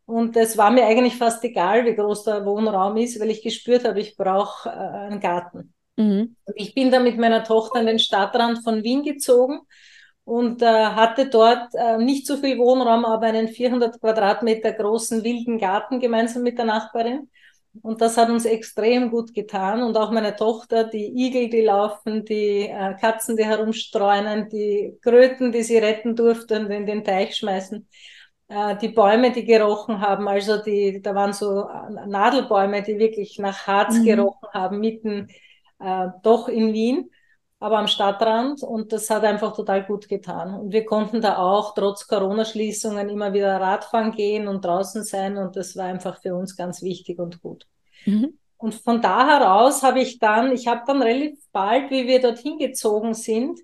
Und 0.09 0.35
es 0.37 0.57
war 0.57 0.71
mir 0.71 0.87
eigentlich 0.87 1.17
fast 1.17 1.43
egal, 1.43 1.85
wie 1.85 1.93
groß 1.93 2.23
der 2.23 2.43
Wohnraum 2.43 2.97
ist, 2.97 3.19
weil 3.19 3.29
ich 3.29 3.43
gespürt 3.43 3.85
habe, 3.87 3.99
ich 3.99 4.17
brauche 4.17 4.67
äh, 4.67 4.71
einen 4.71 5.19
Garten. 5.19 5.75
Mhm. 5.97 6.35
Ich 6.55 6.73
bin 6.73 6.89
dann 6.89 7.03
mit 7.03 7.19
meiner 7.19 7.43
Tochter 7.43 7.79
in 7.79 7.85
den 7.85 7.99
Stadtrand 7.99 8.63
von 8.63 8.83
Wien 8.83 9.03
gezogen 9.03 9.59
und 10.23 10.63
äh, 10.63 10.65
hatte 10.65 11.29
dort 11.29 11.75
äh, 11.75 11.99
nicht 11.99 12.25
so 12.25 12.37
viel 12.37 12.57
Wohnraum, 12.57 13.05
aber 13.05 13.27
einen 13.27 13.49
400 13.49 14.01
Quadratmeter 14.01 14.71
großen 14.71 15.23
wilden 15.23 15.59
Garten 15.59 15.99
gemeinsam 15.99 16.41
mit 16.41 16.57
der 16.57 16.65
Nachbarin. 16.65 17.29
Und 17.83 18.01
das 18.01 18.17
hat 18.17 18.31
uns 18.31 18.45
extrem 18.45 19.11
gut 19.11 19.35
getan. 19.35 19.83
Und 19.83 19.95
auch 19.95 20.09
meine 20.09 20.35
Tochter, 20.35 20.85
die 20.85 21.05
Igel, 21.05 21.51
die 21.51 21.61
laufen, 21.61 22.25
die 22.25 22.67
äh, 22.67 22.95
Katzen, 22.99 23.37
die 23.37 23.45
herumstreunen, 23.45 24.49
die 24.49 24.97
Kröten, 25.03 25.51
die 25.51 25.61
sie 25.61 25.77
retten 25.77 26.15
durften 26.15 26.65
und 26.65 26.71
in 26.71 26.87
den 26.87 27.03
Teich 27.03 27.35
schmeißen 27.35 27.87
äh, 28.49 28.75
die 28.77 28.89
Bäume, 28.89 29.31
die 29.31 29.45
gerochen 29.45 30.01
haben, 30.01 30.27
also 30.27 30.61
die, 30.61 31.01
da 31.01 31.15
waren 31.15 31.33
so 31.33 31.69
äh, 31.69 32.07
Nadelbäume, 32.07 32.81
die 32.83 32.97
wirklich 32.97 33.37
nach 33.39 33.67
Harz 33.67 33.97
mhm. 33.99 34.05
gerochen 34.05 34.49
haben, 34.51 34.79
mitten 34.79 35.29
äh, 35.79 36.07
doch 36.23 36.49
in 36.49 36.73
Wien, 36.73 37.11
aber 37.59 37.77
am 37.77 37.87
Stadtrand 37.87 38.63
und 38.63 38.91
das 38.91 39.09
hat 39.09 39.23
einfach 39.23 39.53
total 39.55 39.85
gut 39.85 40.09
getan. 40.09 40.55
Und 40.55 40.73
wir 40.73 40.85
konnten 40.85 41.21
da 41.21 41.37
auch 41.37 41.75
trotz 41.75 42.07
Corona-Schließungen 42.07 43.09
immer 43.09 43.33
wieder 43.33 43.61
Radfahren 43.61 44.11
gehen 44.11 44.47
und 44.47 44.65
draußen 44.65 45.03
sein 45.03 45.37
und 45.37 45.55
das 45.55 45.75
war 45.75 45.85
einfach 45.85 46.19
für 46.21 46.35
uns 46.35 46.55
ganz 46.55 46.81
wichtig 46.81 47.19
und 47.19 47.41
gut. 47.41 47.67
Mhm. 48.05 48.39
Und 48.57 48.75
von 48.75 49.01
da 49.01 49.27
heraus 49.27 49.83
habe 49.83 50.01
ich 50.01 50.19
dann, 50.19 50.51
ich 50.51 50.67
habe 50.67 50.81
dann 50.85 51.01
relativ 51.01 51.39
bald, 51.51 51.91
wie 51.91 52.07
wir 52.07 52.19
dorthin 52.19 52.57
gezogen 52.57 53.13
sind, 53.13 53.59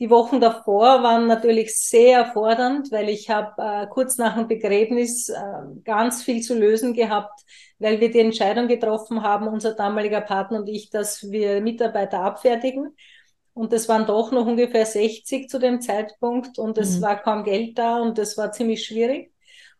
die 0.00 0.08
Wochen 0.08 0.40
davor 0.40 1.02
waren 1.02 1.26
natürlich 1.26 1.76
sehr 1.76 2.24
fordernd, 2.32 2.90
weil 2.90 3.10
ich 3.10 3.28
habe 3.28 3.52
äh, 3.62 3.86
kurz 3.86 4.16
nach 4.16 4.34
dem 4.34 4.48
Begräbnis 4.48 5.28
äh, 5.28 5.36
ganz 5.84 6.22
viel 6.22 6.40
zu 6.40 6.58
lösen 6.58 6.94
gehabt, 6.94 7.38
weil 7.78 8.00
wir 8.00 8.10
die 8.10 8.20
Entscheidung 8.20 8.66
getroffen 8.66 9.22
haben, 9.22 9.46
unser 9.46 9.74
damaliger 9.74 10.22
Partner 10.22 10.60
und 10.60 10.68
ich, 10.70 10.88
dass 10.88 11.30
wir 11.30 11.60
Mitarbeiter 11.60 12.20
abfertigen. 12.20 12.96
Und 13.52 13.74
es 13.74 13.90
waren 13.90 14.06
doch 14.06 14.32
noch 14.32 14.46
ungefähr 14.46 14.86
60 14.86 15.50
zu 15.50 15.58
dem 15.58 15.82
Zeitpunkt 15.82 16.58
und 16.58 16.78
es 16.78 16.96
mhm. 16.96 17.02
war 17.02 17.22
kaum 17.22 17.44
Geld 17.44 17.76
da 17.76 18.00
und 18.00 18.18
es 18.18 18.38
war 18.38 18.52
ziemlich 18.52 18.86
schwierig. 18.86 19.34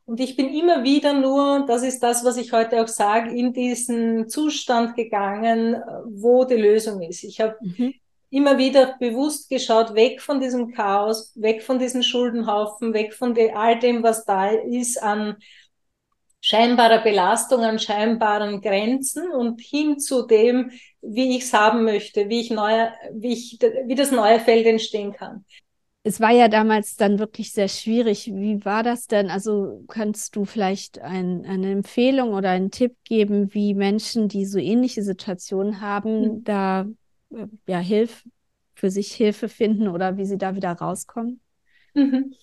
Und 0.04 0.20
ich 0.20 0.36
bin 0.36 0.52
immer 0.52 0.82
wieder 0.84 1.14
nur, 1.14 1.64
das 1.66 1.82
ist 1.82 2.02
das, 2.02 2.26
was 2.26 2.36
ich 2.36 2.52
heute 2.52 2.82
auch 2.82 2.88
sage, 2.88 3.30
in 3.30 3.54
diesen 3.54 4.28
Zustand 4.28 4.96
gegangen, 4.96 5.82
wo 6.04 6.44
die 6.44 6.56
Lösung 6.56 7.00
ist. 7.00 7.24
Ich 7.24 7.40
habe 7.40 7.56
mhm 7.62 7.94
immer 8.30 8.58
wieder 8.58 8.96
bewusst 8.98 9.50
geschaut, 9.50 9.94
weg 9.94 10.22
von 10.22 10.40
diesem 10.40 10.72
Chaos, 10.72 11.32
weg 11.34 11.62
von 11.62 11.78
diesen 11.78 12.02
Schuldenhaufen, 12.02 12.94
weg 12.94 13.12
von 13.14 13.36
all 13.54 13.78
dem, 13.78 14.02
was 14.02 14.24
da 14.24 14.48
ist 14.48 15.02
an 15.02 15.36
scheinbarer 16.40 17.02
Belastung, 17.02 17.60
an 17.60 17.78
scheinbaren 17.78 18.60
Grenzen 18.60 19.30
und 19.30 19.60
hin 19.60 19.98
zu 19.98 20.26
dem, 20.26 20.70
wie 21.02 21.36
ich 21.36 21.44
es 21.44 21.52
haben 21.52 21.84
möchte, 21.84 22.28
wie 22.28 22.40
ich 22.40 22.50
neue, 22.50 22.92
wie 23.12 23.32
ich, 23.32 23.58
wie 23.86 23.94
das 23.94 24.10
neue 24.10 24.40
Feld 24.40 24.66
entstehen 24.66 25.12
kann. 25.12 25.44
Es 26.02 26.18
war 26.18 26.30
ja 26.30 26.48
damals 26.48 26.96
dann 26.96 27.18
wirklich 27.18 27.52
sehr 27.52 27.68
schwierig. 27.68 28.28
Wie 28.32 28.64
war 28.64 28.82
das 28.82 29.06
denn? 29.06 29.28
Also 29.28 29.84
kannst 29.86 30.34
du 30.34 30.46
vielleicht 30.46 30.98
ein, 31.00 31.44
eine 31.44 31.72
Empfehlung 31.72 32.32
oder 32.32 32.48
einen 32.48 32.70
Tipp 32.70 32.96
geben, 33.04 33.52
wie 33.52 33.74
Menschen, 33.74 34.28
die 34.28 34.46
so 34.46 34.58
ähnliche 34.58 35.02
Situationen 35.02 35.82
haben, 35.82 36.20
mhm. 36.20 36.44
da 36.44 36.86
ja, 37.66 37.78
Hilfe, 37.78 38.28
für 38.74 38.90
sich 38.90 39.12
Hilfe 39.12 39.48
finden 39.48 39.88
oder 39.88 40.16
wie 40.16 40.24
sie 40.24 40.38
da 40.38 40.54
wieder 40.54 40.72
rauskommen? 40.72 41.40
Mhm. 41.94 42.34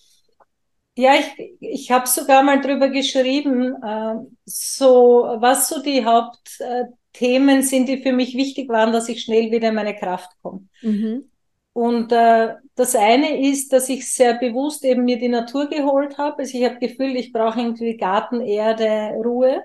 Ja, 0.96 1.12
ich, 1.14 1.56
ich 1.60 1.90
habe 1.92 2.08
sogar 2.08 2.42
mal 2.42 2.60
drüber 2.60 2.88
geschrieben, 2.88 3.74
äh, 3.82 4.14
so 4.44 5.36
was 5.38 5.68
so 5.68 5.80
die 5.80 6.04
Hauptthemen 6.04 7.60
äh, 7.60 7.62
sind, 7.62 7.88
die 7.88 8.02
für 8.02 8.12
mich 8.12 8.34
wichtig 8.34 8.68
waren, 8.68 8.92
dass 8.92 9.08
ich 9.08 9.22
schnell 9.22 9.52
wieder 9.52 9.68
in 9.68 9.76
meine 9.76 9.94
Kraft 9.94 10.30
komme. 10.42 10.66
Mhm. 10.82 11.30
Und 11.72 12.10
äh, 12.10 12.54
das 12.74 12.96
eine 12.96 13.40
ist, 13.48 13.72
dass 13.72 13.88
ich 13.88 14.12
sehr 14.12 14.34
bewusst 14.34 14.84
eben 14.84 15.04
mir 15.04 15.18
die 15.18 15.28
Natur 15.28 15.68
geholt 15.68 16.18
habe. 16.18 16.38
Also 16.38 16.58
ich 16.58 16.64
habe 16.64 16.80
Gefühl, 16.80 17.14
ich 17.14 17.32
brauche 17.32 17.60
irgendwie 17.60 17.96
Garten, 17.96 18.40
Erde, 18.40 19.12
Ruhe. 19.24 19.62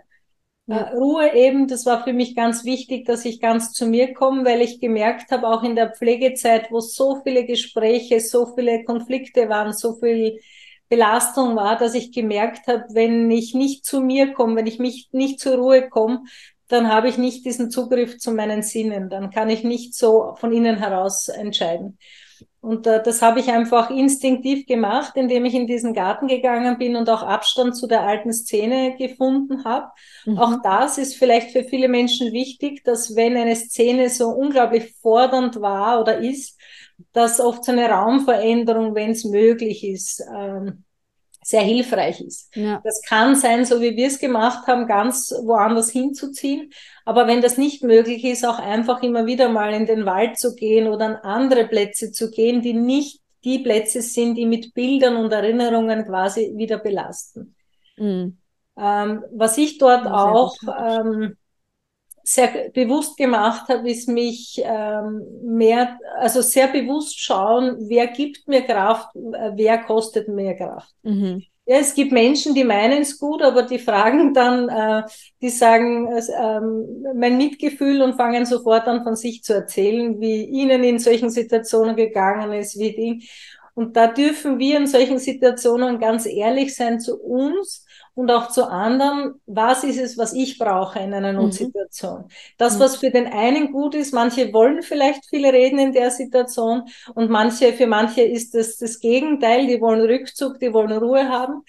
Ja. 0.66 0.78
Äh, 0.78 0.96
Ruhe 0.96 1.34
eben, 1.34 1.68
das 1.68 1.86
war 1.86 2.04
für 2.04 2.14
mich 2.14 2.36
ganz 2.36 2.64
wichtig, 2.64 3.06
dass 3.06 3.26
ich 3.26 3.42
ganz 3.42 3.72
zu 3.74 3.86
mir 3.86 4.14
komme, 4.14 4.46
weil 4.46 4.62
ich 4.62 4.80
gemerkt 4.80 5.32
habe, 5.32 5.48
auch 5.48 5.64
in 5.64 5.76
der 5.76 5.92
Pflegezeit, 5.92 6.72
wo 6.72 6.80
so 6.80 7.22
viele 7.24 7.46
Gespräche, 7.46 8.20
so 8.20 8.54
viele 8.56 8.84
Konflikte 8.84 9.50
waren, 9.50 9.74
so 9.74 9.96
viel 9.96 10.40
Belastung 10.90 11.56
war, 11.56 11.78
dass 11.78 11.96
ich 11.96 12.12
gemerkt 12.12 12.68
habe, 12.68 12.86
wenn 12.92 13.30
ich 13.32 13.54
nicht 13.54 13.86
zu 13.86 14.02
mir 14.02 14.34
komme, 14.34 14.56
wenn 14.56 14.68
ich 14.68 14.80
mich 14.80 15.10
nicht 15.12 15.40
zur 15.40 15.56
Ruhe 15.56 15.90
komme, 15.90 16.24
dann 16.68 16.88
habe 16.88 17.10
ich 17.10 17.18
nicht 17.18 17.46
diesen 17.46 17.70
Zugriff 17.70 18.18
zu 18.18 18.32
meinen 18.32 18.64
Sinnen, 18.64 19.10
dann 19.10 19.32
kann 19.32 19.50
ich 19.50 19.64
nicht 19.64 19.94
so 19.96 20.36
von 20.40 20.54
innen 20.54 20.78
heraus 20.78 21.28
entscheiden. 21.28 21.98
Und 22.64 22.88
äh, 22.88 23.04
das 23.04 23.22
habe 23.22 23.42
ich 23.42 23.52
einfach 23.52 23.90
instinktiv 23.90 24.66
gemacht, 24.66 25.18
indem 25.18 25.44
ich 25.44 25.54
in 25.54 25.68
diesen 25.68 25.94
Garten 25.94 26.30
gegangen 26.30 26.78
bin 26.78 26.96
und 26.96 27.10
auch 27.10 27.22
Abstand 27.22 27.76
zu 27.76 27.88
der 27.88 28.04
alten 28.04 28.32
Szene 28.32 28.96
gefunden 28.96 29.66
habe. 29.66 29.92
Mhm. 30.26 30.38
Auch 30.38 30.62
das 30.64 30.98
ist 30.98 31.16
vielleicht 31.18 31.52
für 31.52 31.66
viele 31.66 31.90
Menschen 31.90 32.32
wichtig, 32.32 32.86
dass 32.86 33.18
wenn 33.18 33.36
eine 33.36 33.58
Szene 33.58 34.08
so 34.08 34.30
unglaublich 34.30 34.96
fordernd 35.02 35.60
war 35.60 36.00
oder 36.00 36.20
ist, 36.20 36.58
dass 37.12 37.42
oft 37.42 37.66
so 37.66 37.74
eine 37.74 37.90
Raumveränderung, 37.90 38.96
wenn 38.96 39.12
es 39.12 39.26
möglich 39.26 39.84
ist, 39.84 40.24
ähm, 40.34 40.86
sehr 41.44 41.62
hilfreich 41.62 42.22
ist. 42.22 42.56
Ja. 42.56 42.82
Das 42.84 43.02
kann 43.08 43.36
sein, 43.36 43.66
so 43.66 43.82
wie 43.82 43.96
wir 43.96 44.08
es 44.08 44.20
gemacht 44.20 44.68
haben, 44.68 44.88
ganz 44.88 45.32
woanders 45.44 45.90
hinzuziehen. 45.90 46.72
Aber 47.06 47.28
wenn 47.28 47.42
das 47.42 47.58
nicht 47.58 47.84
möglich 47.84 48.24
ist, 48.24 48.46
auch 48.46 48.60
einfach 48.60 49.04
immer 49.04 49.26
wieder 49.26 49.50
mal 49.50 49.74
in 49.74 49.86
den 49.86 50.06
Wald 50.06 50.38
zu 50.38 50.56
gehen 50.56 50.88
oder 50.88 51.06
an 51.06 51.16
andere 51.16 51.68
Plätze 51.68 52.12
zu 52.12 52.32
gehen, 52.32 52.62
die 52.62 52.74
nicht 52.74 53.22
die 53.44 53.60
Plätze 53.60 54.02
sind, 54.02 54.36
die 54.36 54.46
mit 54.46 54.74
Bildern 54.74 55.18
und 55.18 55.32
Erinnerungen 55.32 56.06
quasi 56.06 56.54
wieder 56.56 56.78
belasten. 56.78 57.56
Mhm. 57.98 58.38
Ähm, 58.78 59.24
was 59.32 59.58
ich 59.58 59.78
dort 59.78 60.08
auch 60.08 60.56
ähm, 60.66 61.36
sehr 62.24 62.70
bewusst 62.70 63.18
gemacht 63.18 63.68
habe, 63.68 63.90
ist 63.90 64.08
mich 64.08 64.62
ähm, 64.64 65.24
mehr, 65.44 66.00
also 66.18 66.42
sehr 66.42 66.68
bewusst 66.70 67.20
schauen, 67.20 67.76
wer 67.90 68.08
gibt 68.08 68.48
mir 68.48 68.62
Kraft, 68.62 69.14
äh, 69.16 69.52
wer 69.56 69.80
kostet 69.80 70.30
mir 70.30 70.56
Kraft. 70.56 70.94
Mhm. 71.04 71.44
Ja, 71.66 71.78
es 71.78 71.96
gibt 71.96 72.12
Menschen, 72.12 72.54
die 72.54 72.66
meinen 72.66 73.04
es 73.04 73.18
gut, 73.18 73.42
aber 73.42 73.64
die 73.64 73.80
fragen 73.80 74.34
dann, 74.34 74.68
äh, 74.68 75.04
die 75.42 75.50
sagen 75.50 76.08
äh, 76.08 76.60
mein 77.14 77.38
Mitgefühl 77.38 78.02
und 78.02 78.16
fangen 78.16 78.46
sofort 78.46 78.86
an 78.88 79.04
von 79.04 79.16
sich 79.16 79.44
zu 79.44 79.54
erzählen, 79.54 80.20
wie 80.20 80.44
ihnen 80.44 80.84
in 80.84 81.00
solchen 81.00 81.30
Situationen 81.30 81.96
gegangen 81.96 82.52
ist, 82.54 82.78
wie 82.80 82.92
die. 82.92 83.30
Und 83.76 83.96
da 83.96 84.08
dürfen 84.08 84.60
wir 84.60 84.78
in 84.78 84.88
solchen 84.88 85.20
Situationen 85.20 86.00
ganz 86.00 86.26
ehrlich 86.26 86.76
sein 86.76 87.00
zu 87.00 87.18
uns 87.18 87.86
und 88.16 88.30
auch 88.32 88.50
zu 88.50 88.70
anderen, 88.70 89.42
was 89.46 89.84
ist 89.84 90.00
es, 90.00 90.18
was 90.18 90.34
ich 90.34 90.58
brauche 90.60 91.00
in 91.00 91.14
einer 91.14 91.34
mhm. 91.34 91.40
Notsituation. 91.40 92.22
Mhm. 92.22 92.28
Das, 92.58 92.80
was 92.80 92.98
für 92.98 93.10
den 93.10 93.28
einen 93.28 93.72
gut 93.72 93.96
ist, 93.96 94.14
manche 94.14 94.54
wollen 94.54 94.82
vielleicht 94.84 95.26
viel 95.26 95.46
reden 95.46 95.80
in 95.80 95.94
der 95.94 96.12
Situation 96.12 96.84
und 97.16 97.30
manche, 97.30 97.74
für 97.74 97.88
manche 97.88 98.22
ist 98.22 98.54
das 98.54 98.78
das 98.78 99.00
Gegenteil, 99.00 99.68
die 99.68 99.82
wollen 99.82 100.02
Rückzug, 100.02 100.60
die 100.60 100.74
wollen 100.74 100.92
Ruhe 100.92 101.28
haben 101.30 101.64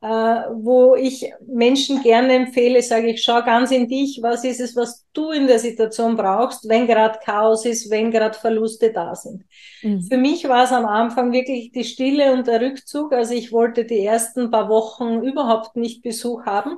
wo 0.00 0.94
ich 0.94 1.32
Menschen 1.44 2.02
gerne 2.02 2.34
empfehle, 2.34 2.80
sage 2.82 3.08
ich, 3.08 3.22
schau 3.22 3.42
ganz 3.42 3.72
in 3.72 3.88
dich, 3.88 4.20
was 4.22 4.44
ist 4.44 4.60
es, 4.60 4.76
was 4.76 5.04
du 5.12 5.32
in 5.32 5.48
der 5.48 5.58
Situation 5.58 6.16
brauchst, 6.16 6.68
wenn 6.68 6.86
gerade 6.86 7.18
Chaos 7.24 7.64
ist, 7.64 7.90
wenn 7.90 8.12
gerade 8.12 8.38
Verluste 8.38 8.92
da 8.92 9.16
sind. 9.16 9.44
Mhm. 9.82 10.02
Für 10.02 10.16
mich 10.16 10.48
war 10.48 10.64
es 10.64 10.72
am 10.72 10.86
Anfang 10.86 11.32
wirklich 11.32 11.72
die 11.72 11.82
Stille 11.82 12.32
und 12.32 12.46
der 12.46 12.60
Rückzug. 12.60 13.12
Also 13.12 13.34
ich 13.34 13.50
wollte 13.50 13.84
die 13.84 14.04
ersten 14.04 14.52
paar 14.52 14.68
Wochen 14.68 15.22
überhaupt 15.22 15.74
nicht 15.74 16.02
Besuch 16.02 16.46
haben. 16.46 16.76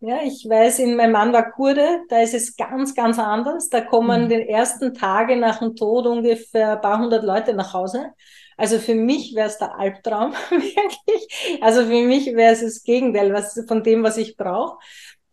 Ja, 0.00 0.20
ich 0.24 0.46
weiß, 0.48 0.78
in, 0.78 0.96
mein 0.96 1.12
Mann 1.12 1.32
war 1.32 1.50
Kurde, 1.52 2.00
da 2.08 2.20
ist 2.20 2.34
es 2.34 2.56
ganz, 2.56 2.94
ganz 2.94 3.18
anders. 3.18 3.68
Da 3.68 3.82
kommen 3.82 4.24
mhm. 4.24 4.28
den 4.30 4.48
ersten 4.48 4.94
Tage 4.94 5.36
nach 5.36 5.58
dem 5.58 5.76
Tod 5.76 6.06
ungefähr 6.06 6.72
ein 6.72 6.80
paar 6.80 7.00
hundert 7.00 7.24
Leute 7.24 7.52
nach 7.52 7.74
Hause. 7.74 8.12
Also 8.56 8.78
für 8.78 8.94
mich 8.94 9.34
wäre 9.34 9.48
es 9.48 9.58
der 9.58 9.78
Albtraum, 9.78 10.32
wirklich. 10.50 11.60
Also 11.60 11.82
für 11.82 12.06
mich 12.06 12.26
wäre 12.34 12.52
es 12.52 12.62
das 12.62 12.82
Gegenteil 12.82 13.32
was, 13.32 13.62
von 13.68 13.82
dem, 13.82 14.02
was 14.02 14.16
ich 14.16 14.36
brauche. 14.36 14.78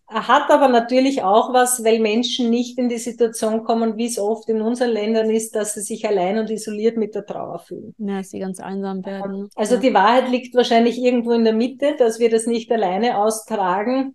Hat 0.08 0.51
aber 0.51 0.68
natürlich 0.68 1.24
auch 1.24 1.53
was, 1.53 1.84
weil 1.84 2.00
Menschen 2.00 2.50
nicht 2.50 2.77
in 2.77 2.88
die 2.89 2.98
Situation 2.98 3.63
kommen, 3.63 3.98
wie 3.98 4.06
es 4.06 4.20
oft 4.20 4.48
in 4.50 4.62
unseren 4.62 4.92
Ländern 4.92 5.30
ist, 5.32 5.56
dass 5.56 5.74
sie 5.74 5.82
sich 5.82 6.08
allein 6.08 6.38
und 6.38 6.51
isoliert 6.51 6.98
mit 6.98 7.15
der 7.15 7.25
Trauer 7.25 7.60
fühlen. 7.60 7.96
Ja, 7.98 8.22
sie 8.22 8.39
ganz 8.39 8.60
einsam 8.60 9.03
werden. 9.06 9.50
Also 9.56 9.75
ja. 9.75 9.82
die 9.82 9.94
Wahrheit 9.94 10.30
liegt 10.30 10.53
wahrscheinlich 10.56 11.00
irgendwo 11.00 11.32
in 11.32 11.46
der 11.46 11.53
Mitte, 11.53 11.96
dass 11.98 12.20
wir 12.20 12.30
das 12.30 12.46
nicht 12.46 12.72
alleine 12.72 13.18
austragen. 13.18 14.13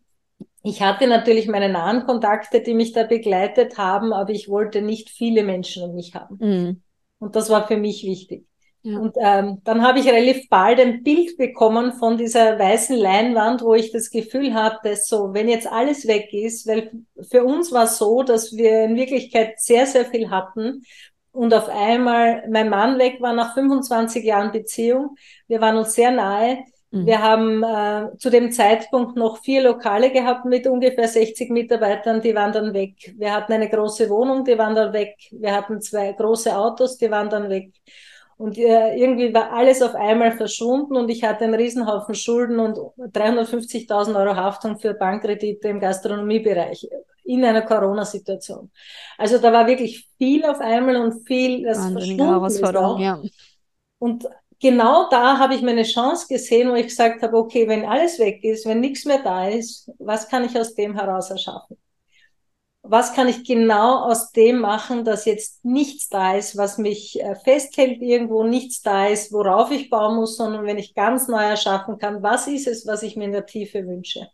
Ich 0.63 0.83
hatte 0.83 1.07
natürlich 1.07 1.49
meine 1.49 1.69
nahen 1.69 2.05
Kontakte, 2.05 2.61
die 2.61 2.75
mich 2.75 2.93
da 2.93 3.05
begleitet 3.05 3.79
haben, 3.79 4.13
aber 4.13 4.31
ich 4.31 4.49
wollte 4.49 4.83
nicht 4.83 5.11
viele 5.11 5.43
Menschen 5.43 5.83
um 5.83 5.95
mich 5.95 6.15
haben. 6.15 6.39
Mhm. 6.41 6.83
Und 7.19 7.35
das 7.35 7.51
war 7.51 7.67
für 7.67 7.77
mich 7.77 8.05
wichtig. 8.05 8.48
Ja. 8.83 8.99
Und 8.99 9.17
ähm, 9.21 9.61
dann 9.65 9.83
habe 9.83 9.99
ich 9.99 10.07
relativ 10.07 10.49
bald 10.49 10.81
ein 10.81 11.03
Bild 11.03 11.37
bekommen 11.37 11.93
von 11.93 12.17
dieser 12.17 12.59
weißen 12.59 12.97
Leinwand, 12.97 13.63
wo 13.63 13.75
ich 13.75 13.91
das 13.93 14.11
Gefühl 14.11 14.55
hatte, 14.55 14.95
so, 14.97 15.35
wenn 15.35 15.49
jetzt 15.49 15.67
alles 15.67 16.07
weg 16.07 16.33
ist, 16.33 16.67
weil 16.67 16.93
für 17.29 17.45
uns 17.45 17.73
war 17.73 17.85
es 17.85 17.99
so, 17.99 18.23
dass 18.23 18.57
wir 18.57 18.85
in 18.85 18.97
Wirklichkeit 18.97 19.61
sehr, 19.61 19.87
sehr 19.87 20.05
viel 20.05 20.31
hatten 20.31 20.83
und 21.33 21.55
auf 21.55 21.69
einmal 21.69 22.45
mein 22.49 22.69
Mann 22.69 22.99
weg 22.99 23.21
war 23.21 23.33
nach 23.33 23.55
25 23.55 24.25
Jahren 24.25 24.51
Beziehung. 24.53 25.17
Wir 25.47 25.61
waren 25.61 25.77
uns 25.77 25.95
sehr 25.95 26.11
nahe. 26.11 26.59
Mhm. 26.91 27.07
Wir 27.07 27.23
haben 27.23 27.63
äh, 27.63 28.17
zu 28.17 28.31
dem 28.31 28.51
Zeitpunkt 28.51 29.17
noch 29.17 29.39
vier 29.39 29.63
Lokale 29.63 30.11
gehabt 30.11 30.47
mit 30.47 30.67
ungefähr 30.67 31.07
60 31.07 31.51
Mitarbeitern, 31.51 32.23
die 32.23 32.35
waren 32.35 32.53
dann 32.53 32.73
weg. 32.73 33.15
Wir 33.17 33.33
hatten 33.33 33.53
eine 33.53 33.69
große 33.69 34.09
Wohnung, 34.09 34.45
die 34.45 34.57
waren 34.57 34.75
dann 34.75 34.93
weg. 34.93 35.17
Wir 35.31 35.55
hatten 35.55 35.81
zwei 35.81 36.13
große 36.13 36.57
Autos, 36.57 36.97
die 36.97 37.11
waren 37.11 37.29
dann 37.29 37.51
weg. 37.51 37.73
Und 38.39 38.59
äh, 38.59 38.97
irgendwie 38.97 39.35
war 39.35 39.53
alles 39.53 39.83
auf 39.83 39.95
einmal 39.97 40.33
verschwunden 40.33 40.97
und 40.97 41.11
ich 41.11 41.25
hatte 41.25 41.45
einen 41.45 41.55
Riesenhaufen 41.55 42.15
Schulden 42.15 42.61
und 42.61 42.79
350.000 43.13 44.17
Euro 44.17 44.37
Haftung 44.37 44.79
für 44.79 44.95
Bankkredite 44.95 45.69
im 45.69 45.81
Gastronomiebereich 45.81 46.89
in 47.25 47.45
einer 47.45 47.63
Corona-Situation. 47.63 48.71
Also 49.19 49.39
da 49.39 49.53
war 49.53 49.67
wirklich 49.67 50.09
viel 50.19 50.45
auf 50.47 50.61
einmal 50.61 50.97
und 50.97 51.27
viel, 51.27 51.65
das 51.65 51.77
Wahnsinnige 51.79 52.25
Herausforderung, 52.25 52.99
ja. 52.99 53.23
Und 53.99 54.27
genau 54.61 55.09
da 55.11 55.39
habe 55.39 55.55
ich 55.55 55.63
meine 55.63 55.85
Chance 55.85 56.27
gesehen, 56.29 56.71
wo 56.71 56.75
ich 56.77 56.87
gesagt 56.89 57.23
habe, 57.23 57.37
okay, 57.37 57.69
wenn 57.69 57.85
alles 57.87 58.19
weg 58.19 58.45
ist, 58.45 58.67
wenn 58.67 58.81
nichts 58.81 59.05
mehr 59.05 59.23
da 59.23 59.49
ist, 59.49 59.91
was 59.99 60.29
kann 60.29 60.45
ich 60.45 60.59
aus 60.59 60.75
dem 60.75 60.95
heraus 60.97 61.31
erschaffen? 61.31 61.77
Was 62.91 63.13
kann 63.15 63.29
ich 63.29 63.45
genau 63.45 64.05
aus 64.05 64.33
dem 64.33 64.61
machen, 64.61 65.05
dass 65.05 65.27
jetzt 65.27 65.65
nichts 65.65 66.09
da 66.09 66.37
ist, 66.37 66.57
was 66.57 66.79
mich 66.79 67.21
äh, 67.21 67.35
festhält 67.35 68.01
irgendwo, 68.01 68.45
nichts 68.45 68.81
da 68.81 69.07
ist, 69.07 69.33
worauf 69.33 69.71
ich 69.71 69.91
bauen 69.91 70.17
muss, 70.17 70.37
sondern 70.37 70.65
wenn 70.65 70.79
ich 70.79 70.95
ganz 70.95 71.29
neu 71.29 71.43
erschaffen 71.43 71.99
kann, 71.99 72.23
was 72.23 72.47
ist 72.47 72.67
es, 72.67 72.87
was 72.87 73.03
ich 73.03 73.17
mir 73.17 73.25
in 73.25 73.33
der 73.33 73.47
Tiefe 73.47 73.87
wünsche. 73.87 74.29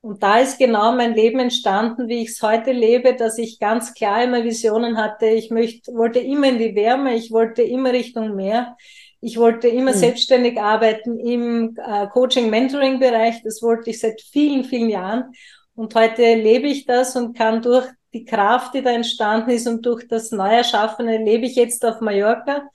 Und 0.00 0.24
da 0.24 0.40
ist 0.40 0.58
genau 0.58 0.90
mein 0.92 1.14
Leben 1.14 1.38
entstanden, 1.38 2.08
wie 2.08 2.22
ich 2.22 2.30
es 2.30 2.42
heute 2.42 2.72
lebe, 2.72 3.14
dass 3.14 3.38
ich 3.38 3.60
ganz 3.60 3.94
klar 3.94 4.24
immer 4.24 4.42
Visionen 4.42 4.96
hatte. 4.96 5.26
Ich 5.26 5.50
möchte, 5.50 5.92
wollte 5.94 6.18
immer 6.18 6.48
in 6.48 6.58
die 6.58 6.74
Wärme, 6.74 7.14
ich 7.14 7.30
wollte 7.30 7.62
immer 7.62 7.92
Richtung 7.92 8.34
Meer. 8.34 8.76
Ich 9.20 9.38
wollte 9.38 9.68
immer 9.68 9.92
mhm. 9.92 9.98
selbstständig 9.98 10.60
arbeiten 10.60 11.20
im 11.20 11.76
äh, 11.76 12.08
Coaching-Mentoring-Bereich. 12.08 13.44
Das 13.44 13.62
wollte 13.62 13.90
ich 13.90 14.00
seit 14.00 14.20
vielen, 14.20 14.64
vielen 14.64 14.88
Jahren. 14.88 15.32
Und 15.74 15.94
heute 15.94 16.34
lebe 16.34 16.66
ich 16.68 16.84
das 16.84 17.16
und 17.16 17.36
kann 17.36 17.62
durch 17.62 17.86
die 18.12 18.24
Kraft, 18.24 18.74
die 18.74 18.82
da 18.82 18.90
entstanden 18.90 19.50
ist 19.50 19.66
und 19.66 19.84
durch 19.86 20.06
das 20.06 20.30
Neuerschaffene, 20.30 21.24
lebe 21.24 21.46
ich 21.46 21.56
jetzt 21.56 21.84
auf 21.84 22.00
Mallorca, 22.00 22.68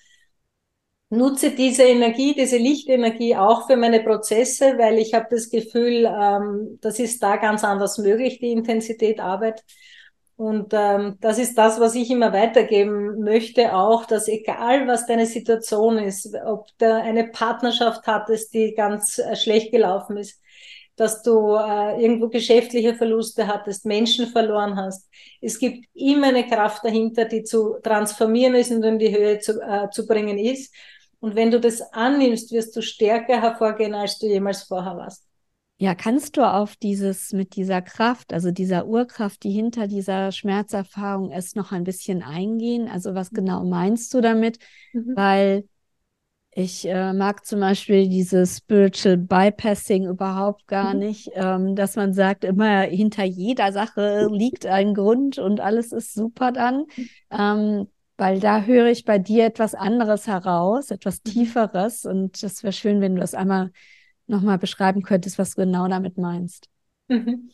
nutze 1.10 1.52
diese 1.52 1.84
Energie, 1.84 2.34
diese 2.34 2.58
Lichtenergie 2.58 3.36
auch 3.36 3.68
für 3.68 3.78
meine 3.78 4.02
Prozesse, 4.02 4.78
weil 4.78 4.98
ich 4.98 5.14
habe 5.14 5.28
das 5.30 5.50
Gefühl, 5.50 6.06
ähm, 6.06 6.80
das 6.82 7.00
ist 7.00 7.22
da 7.24 7.38
ganz 7.38 7.64
anders 7.64 7.98
möglich, 7.98 8.40
die 8.40 8.52
Intensität 8.52 9.20
Arbeit. 9.20 9.64
Und 10.36 10.72
ähm, 10.74 11.18
das 11.20 11.40
ist 11.40 11.58
das, 11.58 11.80
was 11.80 11.96
ich 11.96 12.12
immer 12.12 12.32
weitergeben 12.32 13.24
möchte, 13.24 13.74
auch, 13.74 14.06
dass 14.06 14.28
egal 14.28 14.88
was 14.88 15.08
deine 15.08 15.26
Situation 15.26 15.98
ist, 15.98 16.32
ob 16.46 16.68
du 16.78 16.94
eine 16.94 17.28
Partnerschaft 17.30 18.06
hattest, 18.06 18.54
die 18.54 18.76
ganz 18.76 19.18
äh, 19.18 19.36
schlecht 19.36 19.72
gelaufen 19.72 20.18
ist, 20.18 20.40
dass 20.98 21.22
du 21.22 21.56
äh, 21.56 22.02
irgendwo 22.02 22.28
geschäftliche 22.28 22.96
Verluste 22.96 23.48
hattest, 23.48 23.86
Menschen 23.86 24.28
verloren 24.28 24.76
hast. 24.76 25.08
Es 25.40 25.58
gibt 25.60 25.86
immer 25.94 26.28
eine 26.28 26.46
Kraft 26.46 26.84
dahinter, 26.84 27.26
die 27.26 27.44
zu 27.44 27.76
transformieren 27.82 28.56
ist 28.56 28.72
und 28.72 28.84
in 28.84 29.00
die 29.00 29.16
Höhe 29.16 29.40
zu, 29.40 29.62
äh, 29.62 29.90
zu 29.92 30.06
bringen 30.06 30.38
ist. 30.38 30.74
Und 31.20 31.36
wenn 31.36 31.52
du 31.52 31.60
das 31.60 31.82
annimmst, 31.94 32.52
wirst 32.52 32.76
du 32.76 32.82
stärker 32.82 33.42
hervorgehen, 33.42 33.94
als 33.94 34.20
du 34.20 34.28
jemals 34.28 34.64
vorher 34.64 34.98
warst. 34.98 35.24
Ja, 35.80 35.94
kannst 35.94 36.38
du 36.38 36.42
auf 36.42 36.76
dieses 36.76 37.34
mit 37.34 37.56
dieser 37.56 37.84
Kraft, 37.84 38.34
also 38.34 38.50
dieser 38.50 38.88
Urkraft, 38.88 39.44
die 39.44 39.52
hinter 39.52 39.88
dieser 39.88 40.32
Schmerzerfahrung 40.32 41.32
ist, 41.32 41.56
noch 41.56 41.72
ein 41.72 41.84
bisschen 41.84 42.24
eingehen? 42.24 42.88
Also 42.88 43.14
was 43.14 43.30
genau 43.30 43.64
meinst 43.64 44.12
du 44.16 44.22
damit? 44.22 44.58
Mhm. 44.94 45.16
Weil 45.16 45.70
ich 46.60 46.88
äh, 46.88 47.14
mag 47.14 47.46
zum 47.46 47.60
Beispiel 47.60 48.10
dieses 48.10 48.58
Spiritual 48.58 49.16
Bypassing 49.16 50.08
überhaupt 50.08 50.68
gar 50.68 50.96
mhm. 50.96 51.00
nicht, 51.02 51.30
ähm, 51.36 51.76
dass 51.76 51.96
man 51.96 52.14
sagt, 52.14 52.44
immer 52.44 52.82
hinter 52.82 53.26
jeder 53.26 53.72
Sache 53.72 54.28
liegt 54.32 54.66
ein 54.66 54.96
Grund 54.96 55.38
und 55.38 55.60
alles 55.60 55.92
ist 55.92 56.16
super 56.16 56.52
dann. 56.52 56.86
Ähm, 57.30 57.86
weil 58.18 58.40
da 58.40 58.64
höre 58.64 58.88
ich 58.88 59.06
bei 59.06 59.20
dir 59.20 59.46
etwas 59.46 59.76
anderes 59.76 60.26
heraus, 60.26 60.90
etwas 60.90 61.20
mhm. 61.24 61.30
Tieferes. 61.30 62.06
Und 62.06 62.42
das 62.42 62.64
wäre 62.64 62.74
schön, 62.74 63.02
wenn 63.02 63.14
du 63.14 63.22
das 63.22 63.36
einmal 63.36 63.70
nochmal 64.26 64.58
beschreiben 64.58 65.04
könntest, 65.04 65.38
was 65.38 65.54
du 65.54 65.62
genau 65.62 65.88
damit 65.88 66.18
meinst. 66.18 66.70
Mhm. 67.08 67.52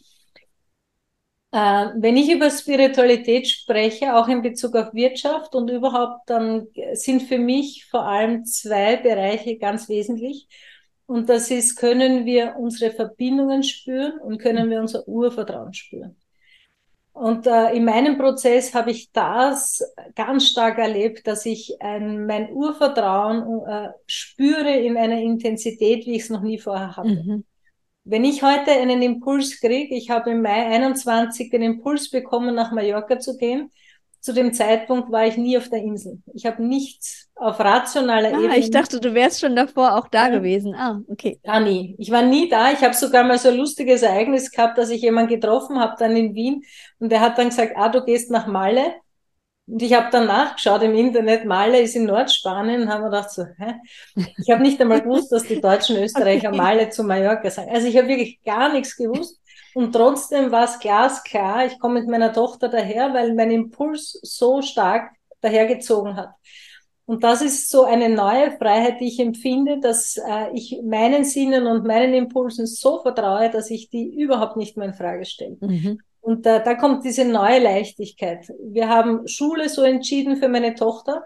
Äh, 1.54 1.92
wenn 1.98 2.18
ich 2.18 2.32
über 2.32 2.50
Spiritualität 2.50 3.48
spreche, 3.48 4.16
auch 4.16 4.28
in 4.28 4.42
Bezug 4.42 4.76
auf 4.76 4.92
Wirtschaft 4.96 5.54
und 5.54 5.70
überhaupt, 5.70 6.28
dann 6.28 6.68
sind 6.94 7.22
für 7.22 7.38
mich 7.38 7.86
vor 7.86 8.08
allem 8.08 8.44
zwei 8.44 8.98
Bereiche 8.98 9.60
ganz 9.60 9.88
wesentlich. 9.88 10.48
Und 11.06 11.30
das 11.30 11.52
ist, 11.52 11.76
können 11.76 12.26
wir 12.26 12.56
unsere 12.58 12.92
Verbindungen 12.92 13.62
spüren 13.62 14.20
und 14.20 14.40
können 14.40 14.68
wir 14.72 14.80
unser 14.80 15.08
Urvertrauen 15.08 15.76
spüren. 15.76 16.16
Und 17.12 17.46
äh, 17.46 17.76
in 17.76 17.86
meinem 17.86 18.18
Prozess 18.18 18.74
habe 18.74 18.90
ich 18.90 19.12
das 19.12 19.84
ganz 20.16 20.48
stark 20.48 20.80
erlebt, 20.80 21.28
dass 21.28 21.46
ich 21.46 21.80
ein, 21.80 22.26
mein 22.26 22.52
Urvertrauen 22.52 23.68
äh, 23.68 23.90
spüre 24.08 24.76
in 24.76 24.98
einer 24.98 25.22
Intensität, 25.22 26.08
wie 26.08 26.16
ich 26.16 26.24
es 26.24 26.30
noch 26.32 26.42
nie 26.42 26.58
vorher 26.58 26.98
hatte. 26.98 27.10
Mhm. 27.10 27.44
Wenn 28.06 28.26
ich 28.26 28.44
heute 28.44 28.72
einen 28.72 29.02
Impuls 29.02 29.60
kriege, 29.62 29.96
ich 29.96 30.10
habe 30.10 30.32
im 30.32 30.42
Mai 30.42 30.68
21 30.68 31.50
den 31.50 31.62
Impuls 31.62 32.10
bekommen, 32.10 32.54
nach 32.54 32.72
Mallorca 32.72 33.20
zu 33.20 33.38
gehen, 33.38 33.72
zu 34.24 34.34
dem 34.34 34.54
Zeitpunkt 34.54 35.12
war 35.12 35.28
ich 35.28 35.36
nie 35.36 35.58
auf 35.58 35.70
der 35.70 35.80
Insel. 35.80 36.22
Ich 36.34 36.46
habe 36.46 36.64
nichts 36.64 37.30
auf 37.36 37.60
rationaler 37.60 38.30
ah, 38.30 38.40
Ebene. 38.40 38.58
Ich 38.58 38.72
dachte, 38.72 39.02
du 39.02 39.14
wärst 39.14 39.42
schon 39.42 39.54
davor 39.54 39.98
auch 39.98 40.08
da 40.08 40.30
ja. 40.30 40.38
gewesen. 40.38 40.76
Ah, 40.76 41.02
okay. 41.10 41.40
Ja, 41.44 41.60
nie. 41.60 41.96
Ich 41.98 42.10
war 42.10 42.22
nie 42.22 42.48
da. 42.48 42.72
Ich 42.72 42.82
habe 42.84 42.94
sogar 42.94 43.26
mal 43.26 43.38
so 43.38 43.50
ein 43.50 43.58
lustiges 43.58 44.02
Ereignis 44.02 44.50
gehabt, 44.50 44.78
dass 44.78 44.90
ich 44.90 45.02
jemanden 45.02 45.30
getroffen 45.30 45.78
habe 45.78 45.96
dann 46.00 46.16
in 46.16 46.36
Wien 46.36 46.64
und 47.00 47.12
der 47.12 47.20
hat 47.20 47.38
dann 47.38 47.50
gesagt, 47.50 47.74
ah, 47.76 47.90
du 47.90 48.04
gehst 48.04 48.32
nach 48.32 48.48
Malle. 48.48 48.94
Und 49.66 49.82
ich 49.82 49.94
habe 49.94 50.10
dann 50.12 50.28
nachgeschaut 50.28 50.82
im 50.84 50.94
Internet, 50.94 51.46
Malle 51.46 51.80
ist 51.80 51.96
in 51.96 52.06
Nordspanien, 52.06 52.82
und 52.82 52.90
haben 52.90 53.04
wir 53.04 53.10
gedacht 53.10 53.32
so, 53.32 53.46
hä? 53.58 53.76
Ich 54.38 54.52
habe 54.52 54.62
nicht 54.62 54.80
einmal 54.82 55.02
gewusst, 55.02 55.32
dass 55.32 55.44
die 55.44 55.62
deutschen 55.62 55.98
Österreicher. 55.98 56.52
Malle 56.52 56.90
zu 56.90 57.04
Mallorca 57.04 57.50
sagen. 57.50 57.72
Also 57.72 57.88
ich 57.88 57.98
habe 57.98 58.10
wirklich 58.10 58.42
gar 58.44 58.72
nichts 58.74 58.98
gewusst. 58.98 59.40
Und 59.74 59.94
trotzdem 59.94 60.52
war 60.52 60.66
es 60.66 60.80
glasklar, 60.80 61.66
ich 61.66 61.80
komme 61.80 62.02
mit 62.02 62.10
meiner 62.10 62.32
Tochter 62.32 62.70
daher, 62.70 63.14
weil 63.14 63.34
mein 63.34 63.52
Impuls 63.52 64.20
so 64.22 64.62
stark 64.62 65.12
dahergezogen 65.42 66.16
hat. 66.16 66.30
Und 67.06 67.24
das 67.24 67.42
ist 67.42 67.70
so 67.70 67.84
eine 67.84 68.10
neue 68.10 68.52
Freiheit, 68.58 69.00
die 69.02 69.08
ich 69.08 69.20
empfinde, 69.20 69.80
dass 69.80 70.18
äh, 70.18 70.52
ich 70.54 70.80
meinen 70.84 71.26
Sinnen 71.26 71.68
und 71.68 71.86
meinen 71.86 72.14
Impulsen 72.14 72.66
so 72.66 73.02
vertraue, 73.02 73.50
dass 73.50 73.70
ich 73.70 73.90
die 73.90 74.14
überhaupt 74.16 74.56
nicht 74.58 74.78
mehr 74.78 74.88
in 74.88 74.94
Frage 74.94 75.26
stelle. 75.26 75.58
Mhm. 75.60 76.00
Und 76.24 76.46
äh, 76.46 76.64
da 76.64 76.76
kommt 76.76 77.04
diese 77.04 77.26
neue 77.26 77.60
Leichtigkeit. 77.60 78.48
Wir 78.64 78.88
haben 78.88 79.28
Schule 79.28 79.68
so 79.68 79.84
entschieden 79.84 80.38
für 80.38 80.48
meine 80.48 80.74
Tochter. 80.74 81.22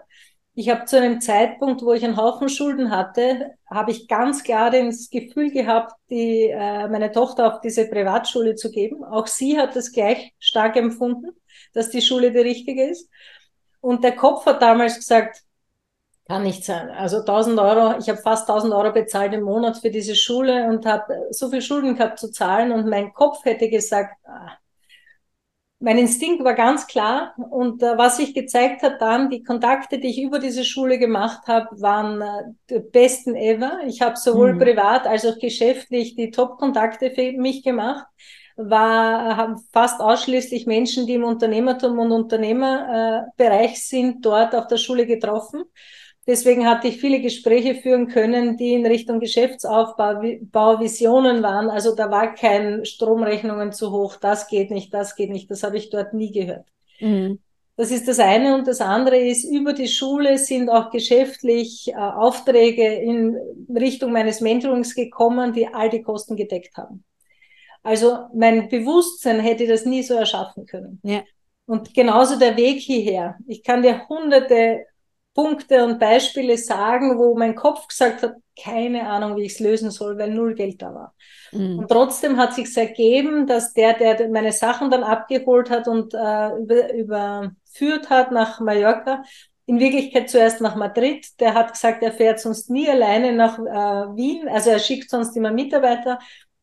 Ich 0.54 0.70
habe 0.70 0.86
zu 0.86 0.96
einem 0.96 1.20
Zeitpunkt, 1.20 1.82
wo 1.82 1.92
ich 1.92 2.04
einen 2.04 2.16
Haufen 2.16 2.48
Schulden 2.48 2.90
hatte, 2.90 3.52
habe 3.70 3.92
ich 3.92 4.08
ganz 4.08 4.42
klar 4.42 4.72
das 4.72 5.08
Gefühl 5.08 5.52
gehabt, 5.52 5.92
die, 6.10 6.48
äh, 6.48 6.88
meine 6.88 7.12
Tochter 7.12 7.46
auf 7.46 7.60
diese 7.60 7.88
Privatschule 7.88 8.56
zu 8.56 8.72
geben. 8.72 9.04
Auch 9.04 9.28
sie 9.28 9.56
hat 9.56 9.76
es 9.76 9.92
gleich 9.92 10.34
stark 10.40 10.74
empfunden, 10.74 11.30
dass 11.74 11.90
die 11.90 12.02
Schule 12.02 12.32
die 12.32 12.38
richtige 12.38 12.90
ist. 12.90 13.08
Und 13.80 14.02
der 14.02 14.16
Kopf 14.16 14.46
hat 14.46 14.60
damals 14.60 14.96
gesagt, 14.96 15.44
kann 16.26 16.42
nicht 16.42 16.64
sein. 16.64 16.90
Also 16.90 17.18
1000 17.18 17.60
Euro, 17.60 17.98
ich 18.00 18.08
habe 18.08 18.18
fast 18.20 18.50
1000 18.50 18.74
Euro 18.74 18.92
bezahlt 18.92 19.32
im 19.32 19.42
Monat 19.42 19.78
für 19.78 19.90
diese 19.90 20.16
Schule 20.16 20.66
und 20.66 20.86
habe 20.86 21.28
so 21.30 21.50
viel 21.50 21.62
Schulden 21.62 21.94
gehabt 21.94 22.18
zu 22.18 22.32
zahlen 22.32 22.72
und 22.72 22.88
mein 22.88 23.12
Kopf 23.12 23.44
hätte 23.44 23.70
gesagt, 23.70 24.16
ah, 24.26 24.58
mein 25.80 25.98
Instinkt 25.98 26.42
war 26.42 26.54
ganz 26.54 26.86
klar 26.88 27.34
und 27.50 27.82
äh, 27.82 27.96
was 27.96 28.16
sich 28.16 28.34
gezeigt 28.34 28.82
hat 28.82 29.00
dann, 29.00 29.30
die 29.30 29.44
Kontakte, 29.44 29.98
die 29.98 30.08
ich 30.08 30.22
über 30.22 30.40
diese 30.40 30.64
Schule 30.64 30.98
gemacht 30.98 31.46
habe, 31.46 31.68
waren 31.80 32.20
äh, 32.20 32.42
die 32.68 32.80
besten 32.80 33.36
ever. 33.36 33.80
Ich 33.86 34.02
habe 34.02 34.16
sowohl 34.16 34.54
mhm. 34.54 34.58
privat 34.58 35.06
als 35.06 35.24
auch 35.24 35.38
geschäftlich 35.38 36.16
die 36.16 36.30
Top-Kontakte 36.32 37.12
für 37.12 37.32
mich 37.32 37.62
gemacht, 37.62 38.06
war 38.56 39.36
haben 39.36 39.56
fast 39.72 40.00
ausschließlich 40.00 40.66
Menschen, 40.66 41.06
die 41.06 41.14
im 41.14 41.22
Unternehmertum 41.22 41.96
und 42.00 42.10
Unternehmerbereich 42.10 43.72
äh, 43.72 43.76
sind, 43.76 44.26
dort 44.26 44.56
auf 44.56 44.66
der 44.66 44.78
Schule 44.78 45.06
getroffen. 45.06 45.62
Deswegen 46.28 46.68
hatte 46.68 46.88
ich 46.88 47.00
viele 47.00 47.22
Gespräche 47.22 47.74
führen 47.74 48.06
können, 48.06 48.58
die 48.58 48.74
in 48.74 48.84
Richtung 48.84 49.18
Geschäftsaufbau, 49.18 50.20
Bau, 50.42 50.78
Visionen 50.78 51.42
waren. 51.42 51.70
Also 51.70 51.94
da 51.94 52.10
war 52.10 52.34
kein 52.34 52.84
Stromrechnungen 52.84 53.72
zu 53.72 53.92
hoch, 53.92 54.16
das 54.16 54.46
geht 54.46 54.70
nicht, 54.70 54.92
das 54.92 55.16
geht 55.16 55.30
nicht. 55.30 55.50
Das 55.50 55.62
habe 55.62 55.78
ich 55.78 55.88
dort 55.88 56.12
nie 56.12 56.30
gehört. 56.30 56.66
Mhm. 57.00 57.38
Das 57.76 57.90
ist 57.90 58.08
das 58.08 58.18
eine. 58.18 58.54
Und 58.54 58.66
das 58.66 58.82
andere 58.82 59.16
ist, 59.16 59.44
über 59.44 59.72
die 59.72 59.88
Schule 59.88 60.36
sind 60.36 60.68
auch 60.68 60.90
geschäftlich 60.90 61.88
äh, 61.88 61.94
Aufträge 61.94 62.84
in 62.84 63.34
Richtung 63.74 64.12
meines 64.12 64.42
Mentorings 64.42 64.94
gekommen, 64.94 65.54
die 65.54 65.68
all 65.72 65.88
die 65.88 66.02
Kosten 66.02 66.36
gedeckt 66.36 66.76
haben. 66.76 67.04
Also 67.82 68.26
mein 68.34 68.68
Bewusstsein 68.68 69.40
hätte 69.40 69.66
das 69.66 69.86
nie 69.86 70.02
so 70.02 70.12
erschaffen 70.12 70.66
können. 70.66 71.00
Ja. 71.04 71.22
Und 71.64 71.94
genauso 71.94 72.38
der 72.38 72.58
Weg 72.58 72.80
hierher. 72.80 73.38
Ich 73.46 73.62
kann 73.62 73.80
dir 73.80 74.06
hunderte 74.10 74.84
Punkte 75.34 75.84
und 75.84 75.98
Beispiele 75.98 76.58
sagen, 76.58 77.18
wo 77.18 77.36
mein 77.36 77.54
Kopf 77.54 77.86
gesagt 77.86 78.22
hat, 78.22 78.34
keine 78.60 79.08
Ahnung, 79.08 79.36
wie 79.36 79.44
ich 79.44 79.52
es 79.52 79.60
lösen 79.60 79.90
soll, 79.90 80.18
weil 80.18 80.32
null 80.32 80.54
Geld 80.54 80.82
da 80.82 80.92
war. 80.92 81.14
Mhm. 81.52 81.80
Und 81.80 81.88
trotzdem 81.88 82.36
hat 82.36 82.54
sich 82.54 82.76
ergeben, 82.76 83.46
dass 83.46 83.72
der, 83.72 83.94
der 83.94 84.28
meine 84.30 84.52
Sachen 84.52 84.90
dann 84.90 85.04
abgeholt 85.04 85.70
hat 85.70 85.86
und 85.86 86.12
äh, 86.14 86.56
über, 86.56 86.92
überführt 86.92 88.10
hat 88.10 88.32
nach 88.32 88.60
Mallorca, 88.60 89.22
in 89.66 89.80
Wirklichkeit 89.80 90.30
zuerst 90.30 90.62
nach 90.62 90.76
Madrid. 90.76 91.26
Der 91.40 91.54
hat 91.54 91.72
gesagt, 91.72 92.02
er 92.02 92.12
fährt 92.12 92.40
sonst 92.40 92.70
nie 92.70 92.88
alleine 92.88 93.32
nach 93.32 93.58
äh, 93.58 94.16
Wien. 94.16 94.48
Also 94.48 94.70
er 94.70 94.78
schickt 94.78 95.10
sonst 95.10 95.36
immer 95.36 95.52
Mitarbeiter 95.52 96.18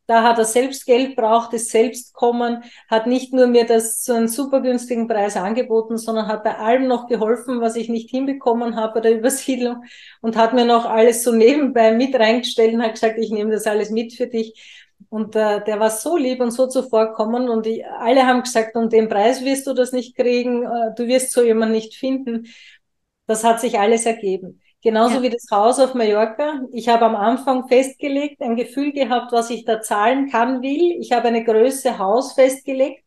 da 0.08 0.24
hat 0.24 0.38
er 0.38 0.46
selbst 0.46 0.86
Geld 0.86 1.16
braucht, 1.16 1.54
ist 1.54 1.70
selbst 1.72 2.14
kommen, 2.14 2.64
hat 2.90 3.08
nicht 3.08 3.34
nur 3.34 3.48
mir 3.48 3.66
das 3.66 4.02
zu 4.02 4.14
einem 4.14 4.28
super 4.28 4.62
günstigen 4.62 5.08
Preis 5.08 5.36
angeboten, 5.36 5.98
sondern 5.98 6.28
hat 6.28 6.44
bei 6.44 6.58
allem 6.58 6.88
noch 6.88 7.08
geholfen, 7.08 7.62
was 7.62 7.76
ich 7.76 7.90
nicht 7.90 8.10
hinbekommen 8.10 8.76
habe 8.76 8.96
bei 8.96 9.00
der 9.02 9.18
Übersiedlung 9.18 9.84
und 10.22 10.38
hat 10.38 10.54
mir 10.54 10.66
noch 10.66 10.86
alles 10.86 11.24
so 11.24 11.32
nebenbei 11.32 11.92
mit 11.94 12.16
reingestellt 12.16 12.74
und 12.76 12.84
hat 12.84 12.94
gesagt, 12.94 13.18
ich 13.18 13.32
nehme 13.32 13.52
das 13.52 13.66
alles 13.68 13.90
mit 13.90 14.14
für 14.14 14.28
dich. 14.28 14.84
Und 15.10 15.36
äh, 15.36 15.64
der 15.64 15.80
war 15.80 15.90
so 15.90 16.18
lieb 16.18 16.40
und 16.42 16.52
so 16.52 16.68
zuvorkommen 16.68 17.50
und 17.50 17.68
ich, 17.68 17.86
alle 17.86 18.26
haben 18.26 18.44
gesagt, 18.44 18.76
um 18.76 18.90
den 18.90 19.10
Preis 19.10 19.44
wirst 19.44 19.68
du 19.68 19.74
das 19.74 19.92
nicht 19.92 20.16
kriegen, 20.16 20.64
äh, 20.64 20.94
du 20.96 21.08
wirst 21.08 21.32
so 21.32 21.44
jemanden 21.44 21.74
nicht 21.76 21.96
finden. 21.96 22.48
Das 23.28 23.44
hat 23.44 23.60
sich 23.62 23.80
alles 23.80 24.06
ergeben. 24.06 24.62
Genauso 24.86 25.16
ja. 25.16 25.22
wie 25.24 25.30
das 25.32 25.48
Haus 25.50 25.80
auf 25.80 25.96
Mallorca. 25.96 26.62
Ich 26.72 26.88
habe 26.90 27.06
am 27.06 27.16
Anfang 27.16 27.68
festgelegt, 27.68 28.40
ein 28.40 28.56
Gefühl 28.56 28.92
gehabt, 28.92 29.32
was 29.32 29.50
ich 29.50 29.66
da 29.66 29.82
zahlen 29.82 30.30
kann, 30.30 30.62
will. 30.62 30.98
Ich 31.00 31.12
habe 31.12 31.28
eine 31.28 31.44
Größe 31.44 31.98
Haus 31.98 32.34
festgelegt. 32.34 33.04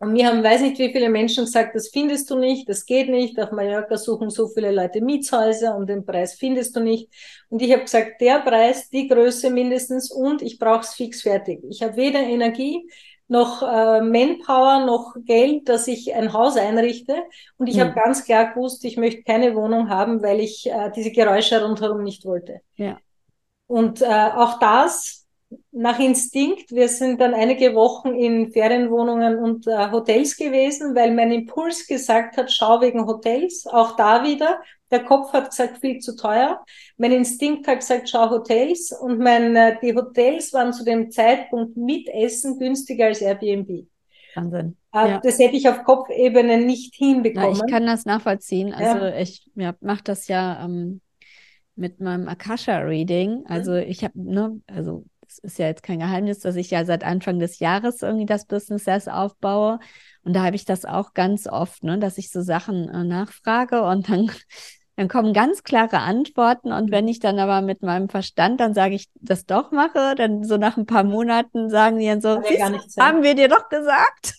Und 0.00 0.14
mir 0.14 0.26
haben, 0.26 0.42
weiß 0.42 0.62
nicht 0.62 0.80
wie 0.80 0.90
viele 0.90 1.08
Menschen 1.08 1.44
gesagt, 1.44 1.76
das 1.76 1.90
findest 1.90 2.28
du 2.28 2.36
nicht, 2.36 2.68
das 2.68 2.86
geht 2.86 3.08
nicht. 3.08 3.38
Auf 3.38 3.52
Mallorca 3.52 3.96
suchen 3.98 4.30
so 4.30 4.48
viele 4.48 4.72
Leute 4.72 5.00
Mietshäuser 5.00 5.76
und 5.76 5.88
den 5.88 6.04
Preis 6.04 6.34
findest 6.34 6.74
du 6.74 6.80
nicht. 6.80 7.08
Und 7.50 7.62
ich 7.62 7.70
habe 7.70 7.82
gesagt, 7.82 8.20
der 8.20 8.40
Preis, 8.40 8.90
die 8.90 9.06
Größe 9.06 9.48
mindestens 9.50 10.10
und 10.10 10.42
ich 10.42 10.58
brauche 10.58 10.80
es 10.80 10.94
fix 10.94 11.22
fertig. 11.22 11.60
Ich 11.70 11.84
habe 11.84 11.94
weder 11.94 12.18
Energie, 12.18 12.90
noch 13.30 13.62
äh, 13.62 14.00
Manpower, 14.00 14.84
noch 14.84 15.14
Geld, 15.24 15.68
dass 15.68 15.86
ich 15.86 16.14
ein 16.14 16.32
Haus 16.32 16.56
einrichte. 16.56 17.22
Und 17.56 17.68
ich 17.68 17.76
mhm. 17.76 17.80
habe 17.82 17.92
ganz 17.92 18.24
klar 18.24 18.52
gewusst, 18.52 18.84
ich 18.84 18.96
möchte 18.96 19.22
keine 19.22 19.54
Wohnung 19.54 19.88
haben, 19.88 20.22
weil 20.22 20.40
ich 20.40 20.68
äh, 20.68 20.90
diese 20.94 21.12
Geräusche 21.12 21.64
rundherum 21.64 22.02
nicht 22.02 22.24
wollte. 22.24 22.60
Ja. 22.76 22.98
Und 23.68 24.02
äh, 24.02 24.06
auch 24.06 24.58
das 24.58 25.19
nach 25.72 25.98
Instinkt. 25.98 26.70
Wir 26.70 26.88
sind 26.88 27.20
dann 27.20 27.34
einige 27.34 27.74
Wochen 27.74 28.14
in 28.14 28.52
Ferienwohnungen 28.52 29.38
und 29.38 29.66
äh, 29.66 29.90
Hotels 29.90 30.36
gewesen, 30.36 30.94
weil 30.94 31.14
mein 31.14 31.32
Impuls 31.32 31.86
gesagt 31.86 32.36
hat, 32.36 32.52
schau 32.52 32.80
wegen 32.80 33.06
Hotels. 33.06 33.66
Auch 33.66 33.96
da 33.96 34.24
wieder 34.24 34.60
der 34.90 35.04
Kopf 35.04 35.32
hat 35.32 35.50
gesagt, 35.50 35.78
viel 35.78 36.00
zu 36.00 36.16
teuer. 36.16 36.64
Mein 36.96 37.12
Instinkt 37.12 37.66
hat 37.68 37.80
gesagt, 37.80 38.08
schau 38.08 38.30
Hotels. 38.30 38.92
Und 38.92 39.18
mein, 39.18 39.54
äh, 39.54 39.76
die 39.80 39.94
Hotels 39.94 40.52
waren 40.52 40.72
zu 40.72 40.84
dem 40.84 41.10
Zeitpunkt 41.10 41.76
mit 41.76 42.08
Essen 42.08 42.58
günstiger 42.58 43.06
als 43.06 43.20
Airbnb. 43.20 43.86
Wahnsinn. 44.34 44.76
Äh, 44.92 45.10
ja. 45.10 45.20
Das 45.20 45.38
hätte 45.38 45.56
ich 45.56 45.68
auf 45.68 45.84
Kopfebene 45.84 46.58
nicht 46.58 46.94
hinbekommen. 46.94 47.56
Na, 47.56 47.64
ich 47.64 47.72
kann 47.72 47.86
das 47.86 48.04
nachvollziehen. 48.04 48.72
Also 48.72 49.04
ja. 49.04 49.16
ich 49.16 49.48
ja, 49.54 49.74
mache 49.80 50.02
das 50.04 50.28
ja 50.28 50.64
ähm, 50.64 51.00
mit 51.76 52.00
meinem 52.00 52.28
Akasha-Reading. 52.28 53.44
Also 53.46 53.74
ich 53.74 54.02
habe, 54.02 54.20
ne, 54.20 54.60
also 54.66 55.04
es 55.30 55.38
ist 55.38 55.58
ja 55.58 55.66
jetzt 55.66 55.82
kein 55.82 56.00
Geheimnis, 56.00 56.40
dass 56.40 56.56
ich 56.56 56.70
ja 56.70 56.84
seit 56.84 57.04
Anfang 57.04 57.38
des 57.38 57.60
Jahres 57.60 58.02
irgendwie 58.02 58.26
das 58.26 58.46
Business 58.46 58.86
erst 58.86 59.10
aufbaue. 59.10 59.78
Und 60.22 60.34
da 60.34 60.44
habe 60.44 60.56
ich 60.56 60.64
das 60.64 60.84
auch 60.84 61.14
ganz 61.14 61.46
oft, 61.46 61.84
ne, 61.84 61.98
dass 61.98 62.18
ich 62.18 62.30
so 62.30 62.42
Sachen 62.42 62.88
äh, 62.88 63.04
nachfrage 63.04 63.82
und 63.82 64.08
dann 64.08 64.30
dann 64.96 65.08
kommen 65.08 65.32
ganz 65.32 65.62
klare 65.62 66.00
Antworten 66.00 66.72
und 66.72 66.90
wenn 66.90 67.08
ich 67.08 67.20
dann 67.20 67.38
aber 67.38 67.62
mit 67.62 67.80
meinem 67.80 68.10
Verstand 68.10 68.60
dann 68.60 68.74
sage 68.74 68.96
ich 68.96 69.08
das 69.14 69.46
doch 69.46 69.70
mache, 69.70 70.14
dann 70.14 70.44
so 70.44 70.58
nach 70.58 70.76
ein 70.76 70.84
paar 70.84 71.04
Monaten 71.04 71.70
sagen 71.70 71.98
die 71.98 72.06
dann 72.06 72.20
so, 72.20 72.42
haben 72.98 73.22
wir 73.22 73.34
dir 73.34 73.48
doch 73.48 73.70
gesagt. 73.70 74.34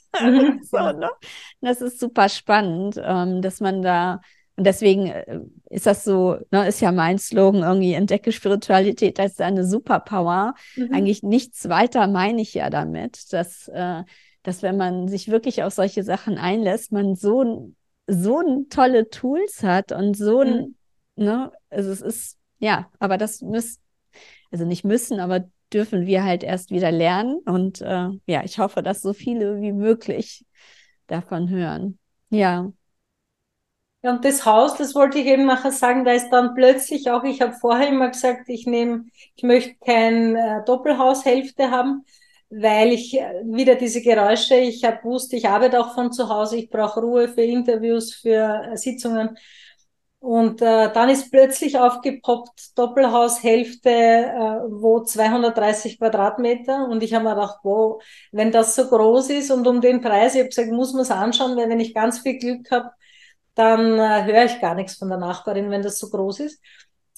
So, 0.70 0.78
ne? 0.78 1.10
Das 1.62 1.82
ist 1.82 2.00
super 2.00 2.30
spannend, 2.30 3.02
ähm, 3.04 3.42
dass 3.42 3.60
man 3.60 3.82
da 3.82 4.22
und 4.62 4.66
deswegen 4.66 5.08
äh, 5.08 5.40
ist 5.72 5.88
das 5.88 6.04
so, 6.04 6.38
ne, 6.52 6.68
ist 6.68 6.82
ja 6.82 6.92
mein 6.92 7.18
Slogan 7.18 7.64
irgendwie, 7.64 7.94
entdecke 7.94 8.32
Spiritualität 8.32 9.20
als 9.20 9.40
eine 9.40 9.66
Superpower. 9.66 10.54
Mhm. 10.76 10.94
Eigentlich 10.94 11.24
nichts 11.24 11.68
weiter 11.68 12.06
meine 12.06 12.44
ich 12.44 12.54
ja 12.54 12.70
damit, 12.70 13.34
dass, 13.34 13.70
äh, 13.70 14.04
dass 14.44 14.62
wenn 14.62 14.78
man 14.78 15.08
sich 15.08 15.30
wirklich 15.30 15.64
auf 15.64 15.74
solche 15.74 16.04
Sachen 16.04 16.38
einlässt, 16.38 16.92
man 16.92 17.16
so 17.16 17.74
so 18.06 18.44
tolle 18.70 19.10
Tools 19.10 19.64
hat 19.64 19.94
und 19.94 20.16
so 20.16 20.42
ein, 20.42 20.76
mhm. 21.16 21.26
ne, 21.26 21.52
also 21.72 21.90
es 21.90 22.02
ist, 22.02 22.38
ja, 22.60 22.92
aber 23.00 23.18
das 23.18 23.42
müssen, 23.42 23.80
also 24.52 24.64
nicht 24.64 24.84
müssen, 24.84 25.20
aber 25.20 25.50
dürfen 25.74 26.06
wir 26.06 26.24
halt 26.24 26.44
erst 26.44 26.70
wieder 26.70 26.92
lernen. 26.92 27.40
Und 27.46 27.82
äh, 27.82 28.10
ja, 28.28 28.44
ich 28.44 28.60
hoffe, 28.60 28.84
dass 28.84 29.02
so 29.02 29.14
viele 29.14 29.60
wie 29.60 29.72
möglich 29.72 30.46
davon 31.08 31.50
hören. 31.50 31.98
Ja. 32.30 32.72
Ja, 34.04 34.12
und 34.12 34.26
das 34.26 34.46
Haus, 34.46 34.76
das 34.78 34.96
wollte 34.96 35.20
ich 35.20 35.28
eben 35.28 35.46
nachher 35.46 35.72
sagen, 35.72 36.06
da 36.06 36.12
ist 36.14 36.30
dann 36.32 36.56
plötzlich 36.56 37.12
auch, 37.12 37.24
ich 37.24 37.40
habe 37.42 37.54
vorher 37.54 37.88
immer 37.90 38.10
gesagt, 38.10 38.50
ich 38.50 38.66
nehme, 38.66 39.06
ich 39.36 39.44
möchte 39.44 39.76
kein 39.86 40.36
äh, 40.36 40.64
Doppelhaushälfte 40.66 41.70
haben, 41.70 42.04
weil 42.50 42.92
ich 42.94 43.14
äh, 43.20 43.44
wieder 43.46 43.76
diese 43.76 44.02
Geräusche, 44.02 44.56
ich 44.56 44.84
habe 44.84 45.04
wusste, 45.04 45.36
ich 45.36 45.48
arbeite 45.48 45.80
auch 45.80 45.94
von 45.94 46.12
zu 46.12 46.30
Hause, 46.30 46.58
ich 46.58 46.70
brauche 46.72 47.00
Ruhe 47.00 47.28
für 47.28 47.44
Interviews, 47.44 48.16
für 48.16 48.72
äh, 48.74 48.76
Sitzungen. 48.78 49.38
Und 50.20 50.62
äh, 50.62 50.92
dann 50.94 51.10
ist 51.10 51.32
plötzlich 51.32 51.80
aufgepoppt 51.80 52.78
Doppelhaushälfte, 52.78 53.90
äh, 53.90 54.60
wo 54.70 55.04
230 55.04 55.98
Quadratmeter. 55.98 56.88
Und 56.88 57.02
ich 57.02 57.14
habe 57.16 57.24
mir 57.26 57.34
gedacht, 57.36 57.60
wow, 57.64 58.02
wenn 58.32 58.52
das 58.52 58.76
so 58.76 58.88
groß 58.88 59.32
ist 59.32 59.50
und 59.52 59.66
um 59.68 59.82
den 59.82 60.02
Preis, 60.02 60.36
ich 60.36 60.42
habe 60.42 60.50
gesagt, 60.50 60.72
muss 60.72 60.94
man 60.94 61.02
es 61.04 61.12
anschauen, 61.12 61.58
weil 61.58 61.70
wenn 61.70 61.80
ich 61.80 61.94
ganz 61.96 62.20
viel 62.20 62.38
Glück 62.38 62.70
habe, 62.70 62.92
dann 63.56 64.00
äh, 64.00 64.26
höre 64.26 64.46
ich 64.46 64.62
gar 64.62 64.76
nichts 64.76 64.96
von 64.96 65.10
der 65.10 65.18
Nachbarin, 65.18 65.70
wenn 65.70 65.82
das 65.82 66.00
so 66.00 66.10
groß 66.10 66.42
ist. 66.42 66.62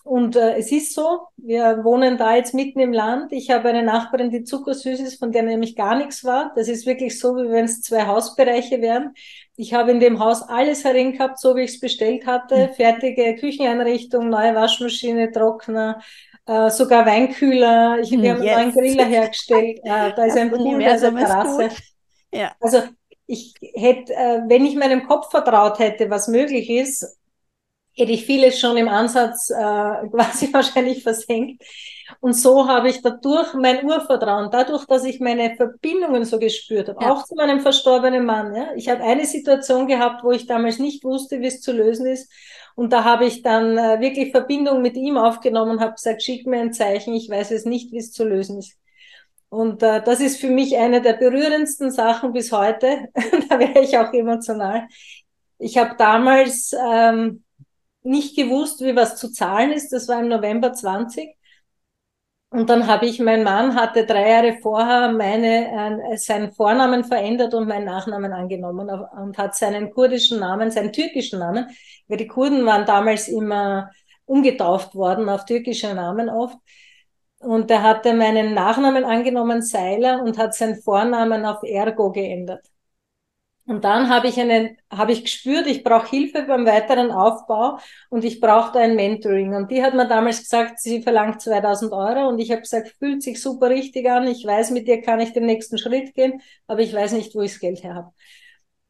Und 0.04 0.36
äh, 0.36 0.58
es 0.58 0.70
ist 0.72 0.94
so, 0.94 1.28
wir 1.38 1.84
wohnen 1.86 2.18
da 2.18 2.36
jetzt 2.36 2.54
mitten 2.54 2.82
im 2.82 2.92
Land. 2.92 3.32
Ich 3.32 3.50
habe 3.50 3.70
eine 3.70 3.84
Nachbarin, 3.84 4.32
die 4.32 4.44
zuckersüß 4.44 5.00
ist, 5.00 5.18
von 5.18 5.32
der 5.32 5.44
nämlich 5.44 5.78
gar 5.78 5.96
nichts 5.96 6.26
war. 6.26 6.52
Das 6.56 6.68
ist 6.68 6.86
wirklich 6.86 7.18
so, 7.18 7.38
wie 7.38 7.50
wenn 7.50 7.66
es 7.66 7.82
zwei 7.82 8.06
Hausbereiche 8.06 8.82
wären. 8.82 9.14
Ich 9.56 9.74
habe 9.74 9.92
in 9.92 10.02
dem 10.02 10.20
Haus 10.20 10.42
alles 10.42 10.84
herin 10.84 11.14
gehabt, 11.14 11.40
so 11.40 11.56
wie 11.56 11.62
ich 11.62 11.76
es 11.76 11.80
bestellt 11.80 12.26
hatte. 12.26 12.68
Mhm. 12.68 12.74
Fertige 12.74 13.36
Kücheneinrichtung, 13.36 14.28
neue 14.28 14.54
Waschmaschine, 14.56 15.32
Trockner, 15.32 16.02
äh, 16.48 16.70
sogar 16.70 17.06
Weinkühler. 17.06 18.00
Ich, 18.02 18.12
wir 18.12 18.34
haben 18.34 18.44
yes. 18.44 18.58
einen 18.58 18.74
neuen 18.74 18.78
Griller 18.78 19.06
hergestellt. 19.06 19.80
Äh, 19.84 20.12
da 20.16 20.26
ist 20.26 20.38
ein 20.38 20.52
Pool, 20.52 20.84
da 20.84 20.96
ist 20.96 21.04
eine 21.06 21.20
Terrasse. 21.20 21.70
Ja. 22.34 22.52
Also 22.60 22.82
ich 23.26 23.54
hätte, 23.74 24.14
äh, 24.14 24.42
wenn 24.48 24.66
ich 24.66 24.76
meinem 24.76 25.08
Kopf 25.08 25.32
vertraut 25.32 25.80
hätte, 25.80 26.10
was 26.10 26.28
möglich 26.28 26.70
ist, 26.70 27.18
hätte 27.96 28.12
ich 28.12 28.26
vieles 28.26 28.60
schon 28.60 28.78
im 28.78 28.88
Ansatz 28.88 29.50
äh, 29.50 29.54
quasi 30.12 30.52
wahrscheinlich 30.52 31.04
versenkt. 31.04 31.64
Und 32.20 32.34
so 32.34 32.68
habe 32.68 32.90
ich 32.90 33.02
dadurch 33.02 33.54
mein 33.54 33.86
Urvertrauen, 33.86 34.50
dadurch, 34.52 34.86
dass 34.86 35.04
ich 35.06 35.20
meine 35.20 35.56
Verbindungen 35.56 36.26
so 36.26 36.38
gespürt 36.38 36.90
habe, 36.90 37.04
ja. 37.04 37.14
auch 37.14 37.24
zu 37.24 37.36
meinem 37.36 37.62
verstorbenen 37.62 38.26
Mann. 38.26 38.54
Ja. 38.56 38.74
Ich 38.76 38.90
habe 38.90 39.04
eine 39.04 39.26
Situation 39.26 39.88
gehabt, 39.88 40.24
wo 40.24 40.32
ich 40.32 40.46
damals 40.46 40.80
nicht 40.80 41.04
wusste, 41.04 41.40
wie 41.40 41.48
es 41.48 41.62
zu 41.62 41.72
lösen 41.72 42.06
ist. 42.06 42.32
Und 42.76 42.92
da 42.92 43.04
habe 43.04 43.26
ich 43.26 43.42
dann 43.42 43.78
äh, 43.78 44.00
wirklich 44.00 44.32
Verbindung 44.32 44.82
mit 44.82 44.96
ihm 44.96 45.18
aufgenommen 45.18 45.74
und 45.74 45.80
habe 45.80 45.94
gesagt, 45.94 46.24
schick 46.24 46.48
mir 46.48 46.60
ein 46.60 46.74
Zeichen, 46.74 47.14
ich 47.14 47.30
weiß 47.30 47.52
es 47.52 47.66
nicht, 47.66 47.92
wie 47.92 48.00
es 48.00 48.12
zu 48.12 48.26
lösen 48.26 48.60
ist. 48.60 48.74
Und 49.54 49.84
äh, 49.84 50.02
das 50.02 50.20
ist 50.20 50.42
für 50.42 50.50
mich 50.50 50.76
eine 50.78 51.00
der 51.00 51.14
berührendsten 51.14 51.92
Sachen 51.92 52.34
bis 52.34 52.52
heute. 52.52 53.10
da 53.50 53.60
wäre 53.60 53.82
ich 53.82 53.96
auch 54.00 54.12
emotional. 54.12 54.88
Ich 55.60 55.78
habe 55.78 55.96
damals 55.96 56.74
ähm, 56.74 57.44
nicht 58.02 58.36
gewusst, 58.36 58.82
wie 58.82 58.96
was 58.96 59.16
zu 59.16 59.32
zahlen 59.32 59.72
ist. 59.72 59.94
Das 59.94 60.08
war 60.08 60.20
im 60.20 60.28
November 60.28 60.74
20. 60.74 61.38
Und 62.50 62.68
dann 62.72 62.88
habe 62.88 63.06
ich, 63.06 63.20
mein 63.20 63.44
Mann 63.44 63.76
hatte 63.76 64.08
drei 64.08 64.28
Jahre 64.28 64.58
vorher 64.60 65.12
meine, 65.12 66.02
äh, 66.12 66.18
seinen 66.18 66.52
Vornamen 66.52 67.04
verändert 67.04 67.54
und 67.54 67.68
meinen 67.68 67.86
Nachnamen 67.86 68.34
angenommen 68.34 68.90
und 68.90 69.38
hat 69.38 69.56
seinen 69.56 69.92
kurdischen 69.92 70.40
Namen, 70.40 70.72
seinen 70.72 70.92
türkischen 70.92 71.38
Namen, 71.40 71.68
weil 72.08 72.18
die 72.18 72.28
Kurden 72.28 72.66
waren 72.66 72.88
damals 72.88 73.28
immer 73.28 73.92
umgetauft 74.26 74.96
worden 74.96 75.30
auf 75.30 75.46
türkische 75.46 75.94
Namen 75.94 76.30
oft, 76.30 76.58
und 77.44 77.70
er 77.72 77.84
hatte 77.84 78.14
meinen 78.14 78.54
Nachnamen 78.54 79.04
angenommen, 79.06 79.62
Seiler, 79.62 80.22
und 80.24 80.38
hat 80.38 80.54
seinen 80.56 80.82
Vornamen 80.82 81.46
auf 81.46 81.64
Ergo 81.64 82.12
geändert. 82.12 82.66
Und 83.66 83.86
dann 83.86 84.10
habe 84.10 84.28
ich 84.28 84.38
einen, 84.40 84.78
habe 84.92 85.14
ich 85.14 85.24
gespürt, 85.24 85.68
ich 85.68 85.84
brauche 85.86 86.10
Hilfe 86.10 86.44
beim 86.44 86.66
weiteren 86.66 87.12
Aufbau 87.12 87.78
und 88.10 88.26
ich 88.26 88.42
brauchte 88.42 88.80
ein 88.80 88.96
Mentoring. 88.96 89.56
Und 89.56 89.72
die 89.72 89.82
hat 89.82 89.94
mir 89.94 90.06
damals 90.06 90.40
gesagt, 90.40 90.80
sie 90.82 91.02
verlangt 91.02 91.42
2000 91.42 91.94
Euro. 91.94 92.28
Und 92.28 92.40
ich 92.40 92.52
habe 92.52 92.62
gesagt, 92.62 92.90
fühlt 93.00 93.24
sich 93.24 93.42
super 93.42 93.70
richtig 93.70 94.10
an. 94.10 94.28
Ich 94.28 94.46
weiß, 94.46 94.72
mit 94.72 94.88
dir 94.88 95.02
kann 95.02 95.22
ich 95.22 95.32
den 95.32 95.46
nächsten 95.46 95.78
Schritt 95.78 96.14
gehen, 96.14 96.42
aber 96.68 96.82
ich 96.82 96.94
weiß 96.94 97.14
nicht, 97.14 97.34
wo 97.36 97.42
ich 97.42 97.52
das 97.54 97.60
Geld 97.62 97.84
her 97.84 97.96
habe. 97.96 98.12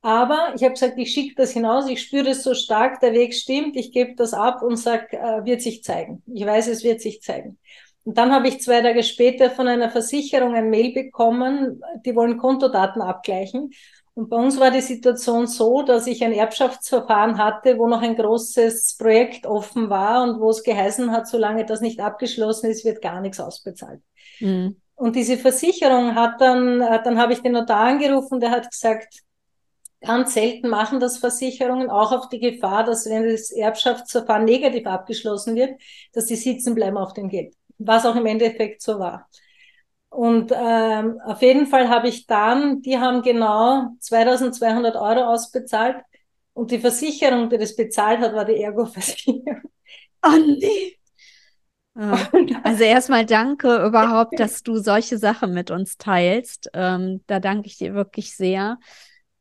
Aber 0.01 0.53
ich 0.55 0.63
habe 0.63 0.73
gesagt, 0.73 0.97
ich 0.97 1.13
schicke 1.13 1.35
das 1.35 1.51
hinaus, 1.51 1.87
ich 1.89 2.01
spüre 2.01 2.29
es 2.29 2.43
so 2.43 2.53
stark, 2.53 2.99
der 2.99 3.13
Weg 3.13 3.33
stimmt, 3.33 3.75
ich 3.77 3.91
gebe 3.93 4.15
das 4.15 4.33
ab 4.33 4.61
und 4.61 4.75
sag, 4.77 5.13
äh, 5.13 5.45
wird 5.45 5.61
sich 5.61 5.83
zeigen. 5.83 6.23
Ich 6.33 6.45
weiß, 6.45 6.67
es 6.67 6.83
wird 6.83 6.99
sich 7.01 7.21
zeigen. 7.21 7.57
Und 8.05 8.17
dann 8.17 8.33
habe 8.33 8.47
ich 8.47 8.61
zwei 8.61 8.81
Tage 8.81 9.03
später 9.03 9.49
von 9.49 9.67
einer 9.67 9.89
Versicherung 9.89 10.55
ein 10.55 10.69
Mail 10.69 10.93
bekommen, 10.93 11.81
die 12.05 12.15
wollen 12.15 12.37
Kontodaten 12.37 13.01
abgleichen. 13.01 13.71
Und 14.15 14.29
bei 14.29 14.37
uns 14.37 14.59
war 14.59 14.69
die 14.69 14.81
Situation 14.81 15.47
so, 15.47 15.81
dass 15.81 16.05
ich 16.05 16.23
ein 16.23 16.33
Erbschaftsverfahren 16.33 17.37
hatte, 17.39 17.79
wo 17.79 17.87
noch 17.87 18.01
ein 18.01 18.15
großes 18.15 18.97
Projekt 18.97 19.47
offen 19.47 19.89
war 19.89 20.23
und 20.23 20.39
wo 20.39 20.49
es 20.49 20.63
geheißen 20.63 21.11
hat, 21.11 21.27
solange 21.27 21.65
das 21.65 21.81
nicht 21.81 21.99
abgeschlossen 21.99 22.69
ist, 22.69 22.85
wird 22.85 23.01
gar 23.01 23.21
nichts 23.21 23.39
ausbezahlt. 23.39 24.01
Mhm. 24.39 24.75
Und 24.95 25.15
diese 25.15 25.37
Versicherung 25.37 26.13
hat 26.13 26.39
dann, 26.41 26.79
dann 26.79 27.17
habe 27.17 27.33
ich 27.33 27.41
den 27.41 27.53
Notar 27.53 27.87
angerufen, 27.87 28.39
der 28.39 28.51
hat 28.51 28.69
gesagt, 28.69 29.21
ganz 30.01 30.33
selten 30.35 30.67
machen 30.67 30.99
das 30.99 31.17
Versicherungen, 31.17 31.89
auch 31.89 32.11
auf 32.11 32.29
die 32.29 32.39
Gefahr, 32.39 32.83
dass 32.83 33.09
wenn 33.09 33.23
das 33.27 33.49
Erbschaftsverfahren 33.49 34.45
negativ 34.45 34.85
abgeschlossen 34.85 35.55
wird, 35.55 35.81
dass 36.13 36.25
die 36.25 36.35
sitzen 36.35 36.75
bleiben 36.75 36.97
auf 36.97 37.13
dem 37.13 37.29
Geld 37.29 37.55
was 37.85 38.05
auch 38.05 38.15
im 38.15 38.25
Endeffekt 38.25 38.81
so 38.81 38.99
war. 38.99 39.29
Und 40.09 40.51
ähm, 40.55 41.19
auf 41.25 41.41
jeden 41.41 41.65
Fall 41.65 41.89
habe 41.89 42.07
ich 42.07 42.27
dann, 42.27 42.81
die 42.81 42.99
haben 42.99 43.23
genau 43.23 43.87
2200 43.99 44.95
Euro 44.95 45.25
ausbezahlt 45.25 45.97
und 46.53 46.69
die 46.69 46.79
Versicherung, 46.79 47.49
die 47.49 47.57
das 47.57 47.75
bezahlt 47.75 48.19
hat, 48.19 48.33
war 48.33 48.45
die 48.45 48.61
Ergo-Versicherung. 48.61 49.61
Oh 50.23 50.37
nee. 50.37 50.97
Ah. 51.95 52.17
Also 52.63 52.85
erstmal 52.85 53.23
danke 53.23 53.85
überhaupt, 53.85 54.39
dass 54.39 54.63
du 54.63 54.77
solche 54.77 55.19
Sachen 55.19 55.53
mit 55.53 55.69
uns 55.69 55.97
teilst. 55.99 56.71
Ähm, 56.73 57.21
da 57.27 57.39
danke 57.39 57.67
ich 57.67 57.77
dir 57.77 57.93
wirklich 57.93 58.35
sehr. 58.35 58.79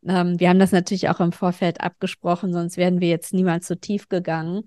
Ähm, 0.06 0.38
wir 0.38 0.50
haben 0.50 0.58
das 0.58 0.70
natürlich 0.70 1.08
auch 1.08 1.20
im 1.20 1.32
Vorfeld 1.32 1.80
abgesprochen, 1.80 2.52
sonst 2.52 2.76
wären 2.76 3.00
wir 3.00 3.08
jetzt 3.08 3.32
niemals 3.32 3.66
so 3.66 3.74
tief 3.74 4.10
gegangen. 4.10 4.64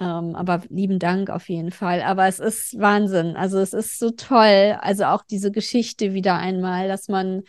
Ähm, 0.00 0.36
aber 0.36 0.62
lieben 0.68 0.98
Dank 0.98 1.30
auf 1.30 1.48
jeden 1.48 1.72
Fall. 1.72 2.02
Aber 2.02 2.26
es 2.26 2.38
ist 2.38 2.78
Wahnsinn. 2.78 3.36
Also 3.36 3.58
es 3.58 3.72
ist 3.72 3.98
so 3.98 4.10
toll. 4.10 4.76
Also 4.80 5.04
auch 5.04 5.22
diese 5.22 5.50
Geschichte 5.50 6.14
wieder 6.14 6.36
einmal, 6.36 6.88
dass 6.88 7.08
man 7.08 7.42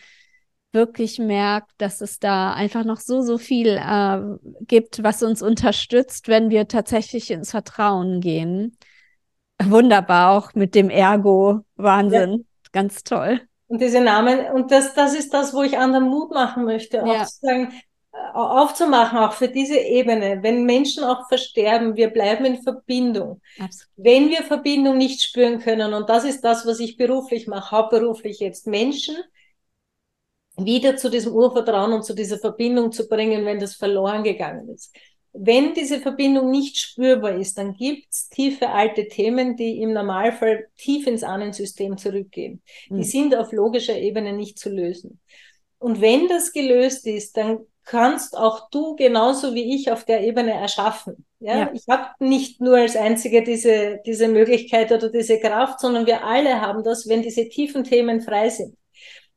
wirklich 0.72 1.18
merkt, 1.18 1.72
dass 1.78 2.00
es 2.00 2.18
da 2.18 2.52
einfach 2.52 2.84
noch 2.84 2.98
so, 2.98 3.22
so 3.22 3.38
viel 3.38 3.68
äh, 3.68 4.20
gibt, 4.66 5.02
was 5.02 5.22
uns 5.22 5.42
unterstützt, 5.42 6.28
wenn 6.28 6.50
wir 6.50 6.68
tatsächlich 6.68 7.30
ins 7.30 7.50
Vertrauen 7.50 8.20
gehen. 8.20 8.76
Wunderbar, 9.62 10.32
auch 10.32 10.54
mit 10.54 10.74
dem 10.74 10.90
Ergo. 10.90 11.60
Wahnsinn. 11.76 12.30
Ja. 12.30 12.38
Ganz 12.72 13.02
toll. 13.02 13.40
Und 13.66 13.80
diese 13.80 14.00
Namen, 14.00 14.46
und 14.52 14.70
das, 14.70 14.94
das 14.94 15.14
ist 15.14 15.32
das, 15.34 15.54
wo 15.54 15.62
ich 15.62 15.78
anderen 15.78 16.08
Mut 16.08 16.32
machen 16.32 16.64
möchte, 16.64 16.98
ja. 16.98 17.04
auch 17.04 17.26
zu 17.26 17.38
sagen, 17.40 17.72
aufzumachen, 18.12 19.18
auch 19.18 19.32
für 19.32 19.48
diese 19.48 19.78
Ebene, 19.78 20.42
wenn 20.42 20.64
Menschen 20.64 21.04
auch 21.04 21.28
versterben, 21.28 21.96
wir 21.96 22.10
bleiben 22.10 22.44
in 22.44 22.62
Verbindung. 22.62 23.40
Absolut. 23.58 23.88
Wenn 23.96 24.30
wir 24.30 24.42
Verbindung 24.42 24.98
nicht 24.98 25.22
spüren 25.22 25.60
können, 25.60 25.94
und 25.94 26.08
das 26.08 26.24
ist 26.24 26.42
das, 26.42 26.66
was 26.66 26.80
ich 26.80 26.96
beruflich 26.96 27.46
mache, 27.46 27.70
hauptberuflich 27.70 28.40
jetzt, 28.40 28.66
Menschen 28.66 29.16
wieder 30.56 30.96
zu 30.96 31.10
diesem 31.10 31.32
Urvertrauen 31.32 31.92
und 31.92 32.04
zu 32.04 32.14
dieser 32.14 32.38
Verbindung 32.38 32.92
zu 32.92 33.08
bringen, 33.08 33.46
wenn 33.46 33.60
das 33.60 33.76
verloren 33.76 34.24
gegangen 34.24 34.68
ist. 34.68 34.94
Wenn 35.32 35.74
diese 35.74 36.00
Verbindung 36.00 36.50
nicht 36.50 36.76
spürbar 36.76 37.36
ist, 37.36 37.56
dann 37.56 37.74
gibt's 37.74 38.28
tiefe 38.28 38.68
alte 38.70 39.06
Themen, 39.06 39.56
die 39.56 39.80
im 39.80 39.92
Normalfall 39.92 40.66
tief 40.76 41.06
ins 41.06 41.22
Ahnensystem 41.22 41.96
zurückgehen. 41.96 42.62
Mhm. 42.88 42.96
Die 42.96 43.04
sind 43.04 43.36
auf 43.36 43.52
logischer 43.52 43.96
Ebene 43.96 44.32
nicht 44.32 44.58
zu 44.58 44.70
lösen. 44.70 45.20
Und 45.78 46.00
wenn 46.00 46.28
das 46.28 46.52
gelöst 46.52 47.06
ist, 47.06 47.36
dann 47.36 47.60
kannst 47.90 48.36
auch 48.36 48.70
du 48.70 48.94
genauso 48.94 49.52
wie 49.52 49.74
ich 49.74 49.90
auf 49.90 50.04
der 50.04 50.22
Ebene 50.22 50.52
erschaffen. 50.52 51.26
Ja, 51.40 51.58
ja. 51.58 51.70
ich 51.74 51.88
habe 51.88 52.06
nicht 52.20 52.60
nur 52.60 52.76
als 52.76 52.94
einzige 52.94 53.42
diese, 53.42 53.98
diese 54.06 54.28
Möglichkeit 54.28 54.92
oder 54.92 55.10
diese 55.10 55.40
Kraft, 55.40 55.80
sondern 55.80 56.06
wir 56.06 56.24
alle 56.24 56.60
haben 56.60 56.84
das, 56.84 57.08
wenn 57.08 57.22
diese 57.22 57.48
tiefen 57.48 57.82
Themen 57.82 58.20
frei 58.20 58.48
sind. 58.48 58.76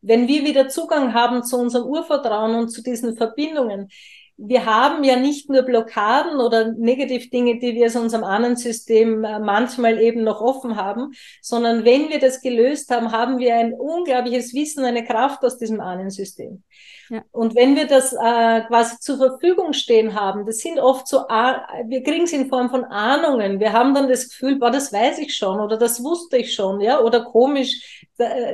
Wenn 0.02 0.28
wir 0.28 0.46
wieder 0.46 0.68
Zugang 0.68 1.16
haben 1.16 1.44
zu 1.44 1.58
unserem 1.58 1.88
Urvertrauen 1.88 2.54
und 2.54 2.70
zu 2.70 2.84
diesen 2.84 3.18
Verbindungen, 3.18 3.90
wir 4.38 4.66
haben 4.66 5.04
ja 5.04 5.16
nicht 5.16 5.50
nur 5.50 5.64
Blockaden 5.64 6.40
oder 6.40 6.74
Negativdinge, 6.74 7.58
die 7.58 7.74
wir 7.74 7.88
aus 7.88 7.96
unserem 7.96 8.24
Ahnensystem 8.24 9.24
äh, 9.24 9.40
manchmal 9.40 10.00
eben 10.00 10.24
noch 10.24 10.42
offen 10.42 10.76
haben, 10.76 11.14
sondern 11.42 11.86
wenn 11.86 12.10
wir 12.10 12.20
das 12.20 12.42
gelöst 12.42 12.92
haben, 12.92 13.12
haben 13.12 13.40
wir 13.40 13.56
ein 13.56 13.74
unglaubliches 13.74 14.54
Wissen, 14.54 14.86
eine 14.86 15.06
Kraft 15.06 15.44
aus 15.44 15.58
diesem 15.58 15.80
Ahnensystem. 15.80 16.64
Ja. 17.10 17.24
Und 17.32 17.56
wenn 17.56 17.76
wir 17.76 17.88
das 17.88 18.14
äh, 18.14 18.62
quasi 18.68 18.98
zur 19.00 19.18
Verfügung 19.18 19.74
stehen 19.74 20.14
haben, 20.20 20.46
das 20.46 20.60
sind 20.60 20.80
oft 20.80 21.08
so, 21.08 21.18
wir 21.18 22.04
kriegen 22.04 22.24
es 22.24 22.34
in 22.34 22.50
Form 22.50 22.70
von 22.70 22.86
Ahnungen. 22.86 23.60
Wir 23.60 23.74
haben 23.74 23.94
dann 23.94 24.08
das 24.08 24.30
Gefühl, 24.30 24.58
boah, 24.58 24.72
das 24.72 24.94
weiß 24.94 25.20
ich 25.20 25.36
schon 25.36 25.60
oder 25.60 25.78
das 25.78 26.04
wusste 26.04 26.38
ich 26.38 26.54
schon, 26.54 26.80
ja, 26.82 27.00
oder 27.02 27.26
komisch, 27.26 28.08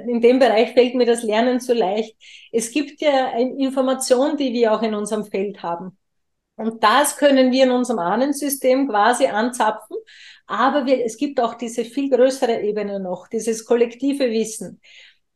in 0.08 0.22
dem 0.22 0.40
Bereich 0.40 0.74
fällt 0.74 0.96
mir 0.96 1.06
das 1.06 1.24
Lernen 1.24 1.60
so 1.60 1.74
leicht. 1.74 2.16
Es 2.52 2.72
gibt 2.72 3.02
ja 3.02 3.30
Informationen, 3.38 4.38
die 4.38 4.54
wir 4.54 4.74
auch 4.74 4.82
in 4.82 4.96
unserem 4.96 5.26
Feld 5.26 5.62
haben. 5.62 5.98
Und 6.56 6.84
das 6.84 7.16
können 7.16 7.52
wir 7.52 7.64
in 7.64 7.72
unserem 7.72 8.00
Ahnensystem 8.00 8.90
quasi 8.90 9.28
anzapfen. 9.28 9.96
Aber 10.46 10.86
wir, 10.86 11.06
es 11.06 11.16
gibt 11.16 11.40
auch 11.40 11.54
diese 11.54 11.86
viel 11.86 12.10
größere 12.10 12.62
Ebene 12.62 13.00
noch, 13.00 13.28
dieses 13.28 13.66
kollektive 13.66 14.30
Wissen. 14.30 14.82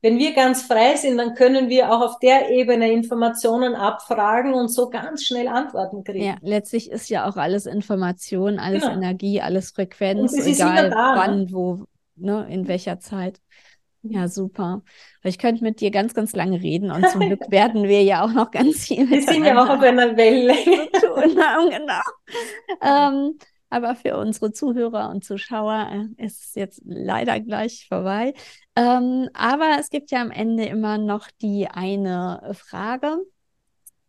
Wenn 0.03 0.19
wir 0.19 0.33
ganz 0.33 0.63
frei 0.63 0.97
sind, 0.97 1.17
dann 1.17 1.33
können 1.33 1.69
wir 1.69 1.89
auch 1.89 2.01
auf 2.01 2.19
der 2.19 2.49
Ebene 2.49 2.91
Informationen 2.91 3.73
abfragen 3.73 4.53
und 4.53 4.67
so 4.67 4.89
ganz 4.89 5.23
schnell 5.23 5.47
Antworten 5.47 6.03
kriegen. 6.03 6.25
Ja, 6.25 6.35
letztlich 6.41 6.91
ist 6.91 7.09
ja 7.09 7.25
auch 7.25 7.37
alles 7.37 7.65
Information, 7.65 8.59
alles 8.59 8.81
genau. 8.83 8.95
Energie, 8.95 9.39
alles 9.39 9.71
Frequenz, 9.71 10.33
egal 10.33 10.89
da, 10.89 11.13
ne? 11.13 11.21
wann, 11.21 11.53
wo, 11.53 11.85
ne, 12.17 12.45
in 12.49 12.67
welcher 12.67 12.99
Zeit. 12.99 13.39
Ja, 14.01 14.27
super. 14.27 14.81
Ich 15.23 15.37
könnte 15.37 15.63
mit 15.63 15.79
dir 15.79 15.89
ganz, 15.89 16.13
ganz 16.13 16.35
lange 16.35 16.61
reden 16.61 16.91
und 16.91 17.07
zum 17.07 17.21
Glück 17.21 17.49
werden 17.49 17.83
wir 17.83 18.03
ja 18.03 18.25
auch 18.25 18.33
noch 18.33 18.51
ganz 18.51 18.87
viel 18.87 19.09
Wir 19.09 19.21
sind 19.21 19.45
ja 19.45 19.57
auch 19.57 19.69
auf 19.69 19.81
einer 19.81 20.17
Welle. 20.17 20.53
genau. 21.71 22.01
Ähm, 22.81 23.37
aber 23.69 23.95
für 23.95 24.17
unsere 24.17 24.51
Zuhörer 24.51 25.09
und 25.09 25.23
Zuschauer 25.23 26.11
äh, 26.17 26.25
ist 26.25 26.43
es 26.43 26.55
jetzt 26.55 26.81
leider 26.83 27.39
gleich 27.39 27.87
vorbei. 27.87 28.33
Ähm, 28.75 29.29
aber 29.33 29.77
es 29.79 29.89
gibt 29.89 30.11
ja 30.11 30.21
am 30.21 30.31
Ende 30.31 30.65
immer 30.65 30.97
noch 30.97 31.29
die 31.41 31.67
eine 31.67 32.51
Frage. 32.53 33.17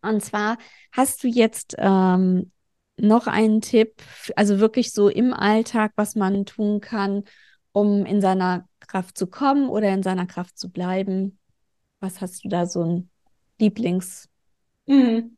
Und 0.01 0.23
zwar, 0.23 0.57
hast 0.91 1.23
du 1.23 1.27
jetzt 1.27 1.75
ähm, 1.77 2.51
noch 2.97 3.27
einen 3.27 3.61
Tipp, 3.61 4.01
also 4.35 4.59
wirklich 4.59 4.93
so 4.93 5.09
im 5.09 5.33
Alltag, 5.33 5.93
was 5.95 6.15
man 6.15 6.45
tun 6.45 6.81
kann, 6.81 7.23
um 7.71 8.05
in 8.05 8.21
seiner 8.21 8.67
Kraft 8.79 9.17
zu 9.17 9.27
kommen 9.27 9.69
oder 9.69 9.89
in 9.89 10.03
seiner 10.03 10.25
Kraft 10.27 10.57
zu 10.57 10.71
bleiben? 10.71 11.39
Was 11.99 12.21
hast 12.21 12.43
du 12.45 12.49
da 12.49 12.65
so 12.65 12.83
ein 12.83 13.09
Lieblings? 13.59 14.29
Mhm. 14.87 15.37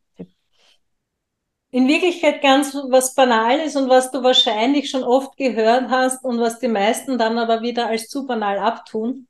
In 1.70 1.86
Wirklichkeit 1.86 2.40
ganz 2.40 2.74
was 2.74 3.14
Banales 3.14 3.76
und 3.76 3.90
was 3.90 4.10
du 4.10 4.22
wahrscheinlich 4.22 4.88
schon 4.88 5.04
oft 5.04 5.36
gehört 5.36 5.90
hast 5.90 6.24
und 6.24 6.40
was 6.40 6.58
die 6.58 6.68
meisten 6.68 7.18
dann 7.18 7.38
aber 7.38 7.60
wieder 7.60 7.88
als 7.88 8.08
zu 8.08 8.26
banal 8.26 8.58
abtun. 8.58 9.28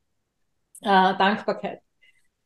Äh, 0.81 0.87
Dankbarkeit. 1.16 1.81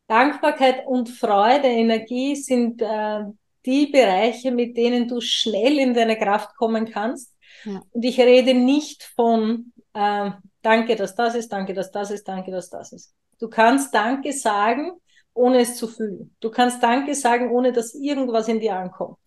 Dankbarkeit 0.09 0.87
und 0.87 1.11
Freude, 1.11 1.69
Energie 1.69 2.37
sind 2.37 2.81
äh, 2.81 3.25
die 3.67 3.87
Bereiche, 3.87 4.51
mit 4.51 4.77
denen 4.77 5.09
du 5.09 5.21
schnell 5.21 5.79
in 5.79 5.95
deine 5.95 6.19
Kraft 6.19 6.57
kommen 6.57 6.91
kannst. 6.91 7.35
Ja. 7.65 7.83
Und 7.91 8.03
ich 8.03 8.19
rede 8.19 8.55
nicht 8.55 9.05
von 9.15 9.73
äh, 9.93 10.31
Danke, 10.63 10.95
dass 10.95 11.17
das 11.17 11.35
ist, 11.35 11.51
danke, 11.51 11.75
dass 11.75 11.91
das 11.91 12.13
ist, 12.13 12.27
danke, 12.29 12.53
dass 12.53 12.71
das 12.71 12.93
ist. 12.93 13.15
Du 13.41 13.49
kannst 13.49 13.93
Danke 13.93 14.33
sagen, 14.33 14.93
ohne 15.35 15.61
es 15.61 15.77
zu 15.77 15.89
fühlen. 15.89 16.37
Du 16.39 16.51
kannst 16.51 16.83
Danke 16.83 17.17
sagen, 17.17 17.51
ohne 17.51 17.73
dass 17.73 17.95
irgendwas 17.95 18.47
in 18.47 18.61
dir 18.61 18.77
ankommt. 18.77 19.19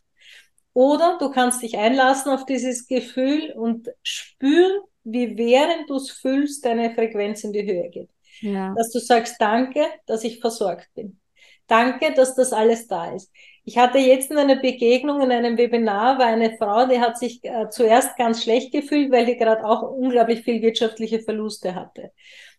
Oder 0.75 1.17
du 1.19 1.31
kannst 1.31 1.61
dich 1.61 1.77
einlassen 1.77 2.33
auf 2.33 2.45
dieses 2.45 2.85
Gefühl 2.85 3.53
und 3.55 3.87
spüren, 4.03 4.81
wie 5.05 5.37
während 5.37 5.89
du 5.89 5.95
es 5.95 6.11
fühlst, 6.11 6.65
deine 6.65 6.93
Frequenz 6.93 7.45
in 7.45 7.53
die 7.53 7.63
Höhe 7.63 7.89
geht. 7.89 8.09
Ja. 8.41 8.73
Dass 8.75 8.91
du 8.91 8.99
sagst, 8.99 9.37
danke, 9.39 9.85
dass 10.05 10.25
ich 10.25 10.41
versorgt 10.41 10.89
bin. 10.93 11.21
Danke, 11.67 12.13
dass 12.13 12.35
das 12.35 12.51
alles 12.51 12.87
da 12.87 13.15
ist. 13.15 13.31
Ich 13.63 13.77
hatte 13.77 13.99
jetzt 13.99 14.31
in 14.31 14.37
einer 14.37 14.57
Begegnung 14.57 15.21
in 15.21 15.31
einem 15.31 15.57
Webinar, 15.57 16.19
war 16.19 16.25
eine 16.25 16.57
Frau, 16.57 16.85
die 16.87 16.99
hat 16.99 17.17
sich 17.17 17.39
äh, 17.43 17.69
zuerst 17.69 18.17
ganz 18.17 18.43
schlecht 18.43 18.73
gefühlt, 18.73 19.13
weil 19.13 19.25
die 19.25 19.37
gerade 19.37 19.65
auch 19.65 19.81
unglaublich 19.81 20.41
viel 20.43 20.61
wirtschaftliche 20.61 21.21
Verluste 21.21 21.73
hatte. 21.73 22.11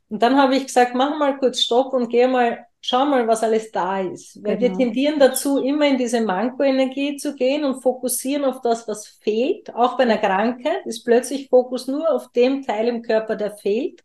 Und 0.09 0.23
dann 0.23 0.37
habe 0.37 0.57
ich 0.57 0.67
gesagt, 0.67 0.95
mach 0.95 1.19
mal 1.19 1.39
kurz 1.39 1.61
Stopp 1.61 1.93
und 1.93 2.09
geh 2.09 2.27
mal, 2.27 2.65
schau 2.81 3.05
mal, 3.05 3.27
was 3.27 3.43
alles 3.43 3.73
da 3.73 4.01
ist. 4.01 4.43
Weil 4.45 4.57
genau. 4.57 4.79
wir 4.79 4.85
tendieren 4.85 5.19
dazu, 5.19 5.59
immer 5.59 5.87
in 5.87 5.99
diese 5.99 6.21
Manko-Energie 6.21 7.17
zu 7.17 7.35
gehen 7.35 7.65
und 7.65 7.83
fokussieren 7.83 8.45
auf 8.45 8.61
das, 8.61 8.87
was 8.87 9.07
fehlt. 9.21 9.75
Auch 9.75 9.97
bei 9.97 10.05
einer 10.05 10.19
Krankheit 10.19 10.87
ist 10.87 11.05
plötzlich 11.05 11.49
Fokus 11.49 11.89
nur 11.89 12.09
auf 12.11 12.31
dem 12.33 12.63
Teil 12.63 12.89
im 12.89 13.03
Körper, 13.03 13.35
der 13.35 13.57
fehlt, 13.57 14.05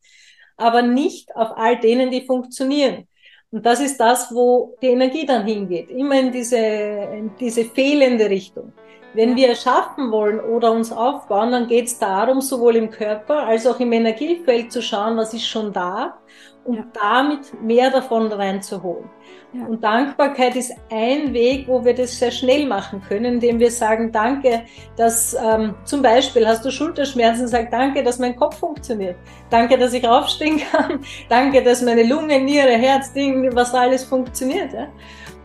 aber 0.58 0.82
nicht 0.82 1.36
auf 1.36 1.56
all 1.56 1.80
denen, 1.80 2.10
die 2.10 2.26
funktionieren. 2.26 3.08
Und 3.52 3.66
das 3.66 3.82
ist 3.82 4.00
das, 4.00 4.34
wo 4.34 4.78
die 4.82 4.88
Energie 4.88 5.26
dann 5.26 5.46
hingeht, 5.46 5.90
immer 5.90 6.18
in 6.18 6.32
diese, 6.32 6.58
in 6.58 7.32
diese 7.38 7.66
fehlende 7.66 8.30
Richtung. 8.30 8.72
Wenn 9.14 9.36
wir 9.36 9.56
schaffen 9.56 10.10
wollen 10.10 10.40
oder 10.40 10.72
uns 10.72 10.90
aufbauen, 10.90 11.52
dann 11.52 11.68
geht 11.68 11.88
es 11.88 12.00
darum, 12.00 12.40
sowohl 12.40 12.78
im 12.78 12.90
Körper 12.90 13.46
als 13.46 13.68
auch 13.68 13.78
im 13.82 13.92
Energiefeld 13.92 14.72
zu 14.72 14.82
schauen, 14.82 15.18
was 15.18 15.34
ist 15.34 15.46
schon 15.46 15.74
da 15.74 16.18
und 16.64 16.76
ja. 16.76 16.84
damit 16.94 17.62
mehr 17.62 17.90
davon 17.90 18.32
reinzuholen. 18.32 19.10
Ja. 19.54 19.66
Und 19.66 19.84
Dankbarkeit 19.84 20.56
ist 20.56 20.72
ein 20.90 21.34
Weg, 21.34 21.68
wo 21.68 21.84
wir 21.84 21.94
das 21.94 22.18
sehr 22.18 22.32
schnell 22.32 22.66
machen 22.66 23.02
können, 23.08 23.34
indem 23.34 23.60
wir 23.60 23.72
sagen, 23.72 24.12
danke, 24.12 24.64
dass 24.96 25.34
ähm, 25.34 25.76
zum 25.84 26.02
Beispiel 26.02 26.48
hast 26.48 26.64
du 26.64 26.72
Schulterschmerzen, 26.72 27.48
sag 27.48 27.70
danke, 27.72 28.04
dass 28.04 28.20
mein 28.20 28.36
Kopf 28.36 28.60
funktioniert. 28.60 29.18
Danke, 29.50 29.78
dass 29.78 29.94
ich 29.94 30.08
aufstehen 30.08 30.62
kann. 30.72 31.02
danke, 31.30 31.64
dass 31.64 31.82
meine 31.82 32.04
Lunge, 32.04 32.40
Niere, 32.40 32.78
Herz, 32.78 33.12
Ding, 33.12 33.54
was 33.54 33.74
alles 33.74 34.06
funktioniert. 34.06 34.72
Ja? 34.72 34.88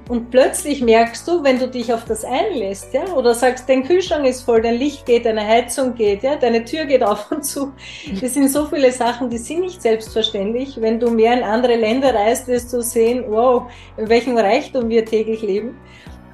Und 0.09 0.31
plötzlich 0.31 0.83
merkst 0.83 1.27
du, 1.27 1.43
wenn 1.43 1.59
du 1.59 1.67
dich 1.67 1.93
auf 1.93 2.05
das 2.05 2.25
einlässt, 2.25 2.95
ja, 2.95 3.13
oder 3.15 3.35
sagst, 3.35 3.69
dein 3.69 3.83
Kühlschrank 3.83 4.25
ist 4.25 4.43
voll, 4.43 4.63
dein 4.63 4.77
Licht 4.77 5.05
geht, 5.05 5.27
deine 5.27 5.45
Heizung 5.45 5.97
geht, 5.97 6.23
ja, 6.23 6.37
deine 6.37 6.65
Tür 6.65 6.85
geht 6.85 7.03
auf 7.03 7.33
und 7.33 7.45
zu. 7.45 7.73
Das 8.21 8.35
sind 8.35 8.49
so 8.49 8.67
viele 8.67 8.93
Sachen, 8.93 9.31
die 9.31 9.39
sind 9.39 9.63
nicht 9.63 9.83
selbstverständlich. 9.83 10.81
Wenn 10.81 11.01
du 11.01 11.11
mehr 11.11 11.37
in 11.37 11.43
andere 11.43 11.75
Länder 11.75 12.15
reist, 12.15 12.47
wirst 12.47 12.73
du 12.73 12.83
sehen, 12.83 13.25
wow, 13.27 13.65
in 13.97 14.09
welchem 14.09 14.39
Reichtum 14.39 14.89
wir 14.89 15.05
täglich 15.05 15.43
leben. 15.43 15.77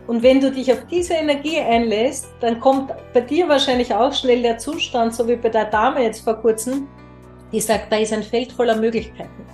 Und 0.07 0.23
wenn 0.23 0.41
du 0.41 0.51
dich 0.51 0.71
auf 0.71 0.85
diese 0.91 1.15
Energie 1.15 1.59
einlässt, 1.59 2.27
dann 2.41 2.61
kommt 2.61 2.93
bei 3.15 3.23
dir 3.23 3.49
wahrscheinlich 3.49 3.95
auch 3.95 4.13
schnell 4.13 4.43
der 4.43 4.59
Zustand, 4.59 5.15
so 5.15 5.27
wie 5.27 5.37
bei 5.37 5.49
der 5.49 5.67
Dame 5.67 6.03
jetzt 6.03 6.25
vor 6.25 6.35
kurzem, 6.35 6.89
die 7.53 7.61
sagt, 7.61 7.91
da 7.91 7.97
ist 7.97 8.13
ein 8.13 8.23
Feld 8.23 8.53
voller 8.53 8.77
Möglichkeiten. 8.77 9.47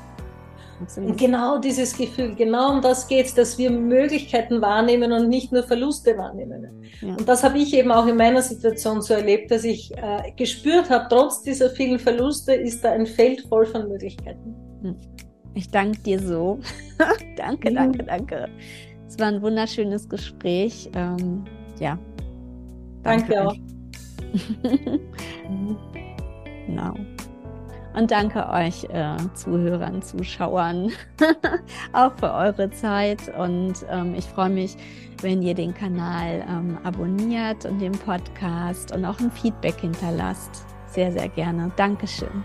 Und 0.96 1.18
genau 1.18 1.58
dieses 1.58 1.96
Gefühl, 1.96 2.34
genau 2.34 2.72
um 2.72 2.82
das 2.82 3.08
geht 3.08 3.26
es, 3.26 3.34
dass 3.34 3.58
wir 3.58 3.70
Möglichkeiten 3.70 4.60
wahrnehmen 4.60 5.12
und 5.12 5.28
nicht 5.28 5.52
nur 5.52 5.64
Verluste 5.64 6.16
wahrnehmen. 6.16 6.84
Ja. 7.00 7.16
Und 7.16 7.28
das 7.28 7.42
habe 7.42 7.58
ich 7.58 7.74
eben 7.74 7.90
auch 7.90 8.06
in 8.06 8.16
meiner 8.16 8.42
Situation 8.42 9.02
so 9.02 9.14
erlebt, 9.14 9.50
dass 9.50 9.64
ich 9.64 9.92
äh, 9.96 10.30
gespürt 10.36 10.88
habe, 10.88 11.06
trotz 11.08 11.42
dieser 11.42 11.70
vielen 11.70 11.98
Verluste 11.98 12.54
ist 12.54 12.84
da 12.84 12.92
ein 12.92 13.06
Feld 13.06 13.44
voll 13.48 13.66
von 13.66 13.88
Möglichkeiten. 13.88 14.54
Hm. 14.82 14.96
Ich 15.54 15.68
danke 15.70 15.98
dir 16.00 16.20
so. 16.20 16.60
danke, 17.36 17.74
danke, 17.74 18.04
danke. 18.04 18.48
Es 19.08 19.18
war 19.18 19.26
ein 19.26 19.42
wunderschönes 19.42 20.08
Gespräch. 20.08 20.88
Ähm, 20.94 21.44
ja. 21.80 21.98
Danke, 23.02 23.32
danke 23.32 23.48
auch. 23.48 23.56
genau. 26.66 26.94
Und 27.98 28.12
danke 28.12 28.48
euch 28.48 28.84
äh, 28.84 29.16
Zuhörern, 29.34 30.02
Zuschauern, 30.02 30.92
auch 31.92 32.12
für 32.16 32.32
eure 32.32 32.70
Zeit. 32.70 33.18
Und 33.36 33.74
ähm, 33.90 34.14
ich 34.16 34.24
freue 34.24 34.50
mich, 34.50 34.76
wenn 35.20 35.42
ihr 35.42 35.54
den 35.54 35.74
Kanal 35.74 36.46
ähm, 36.48 36.78
abonniert 36.84 37.64
und 37.64 37.80
den 37.80 37.92
Podcast 37.92 38.94
und 38.94 39.04
auch 39.04 39.18
ein 39.18 39.32
Feedback 39.32 39.80
hinterlasst. 39.80 40.64
Sehr, 40.86 41.10
sehr 41.10 41.28
gerne. 41.28 41.72
Dankeschön. 41.74 42.44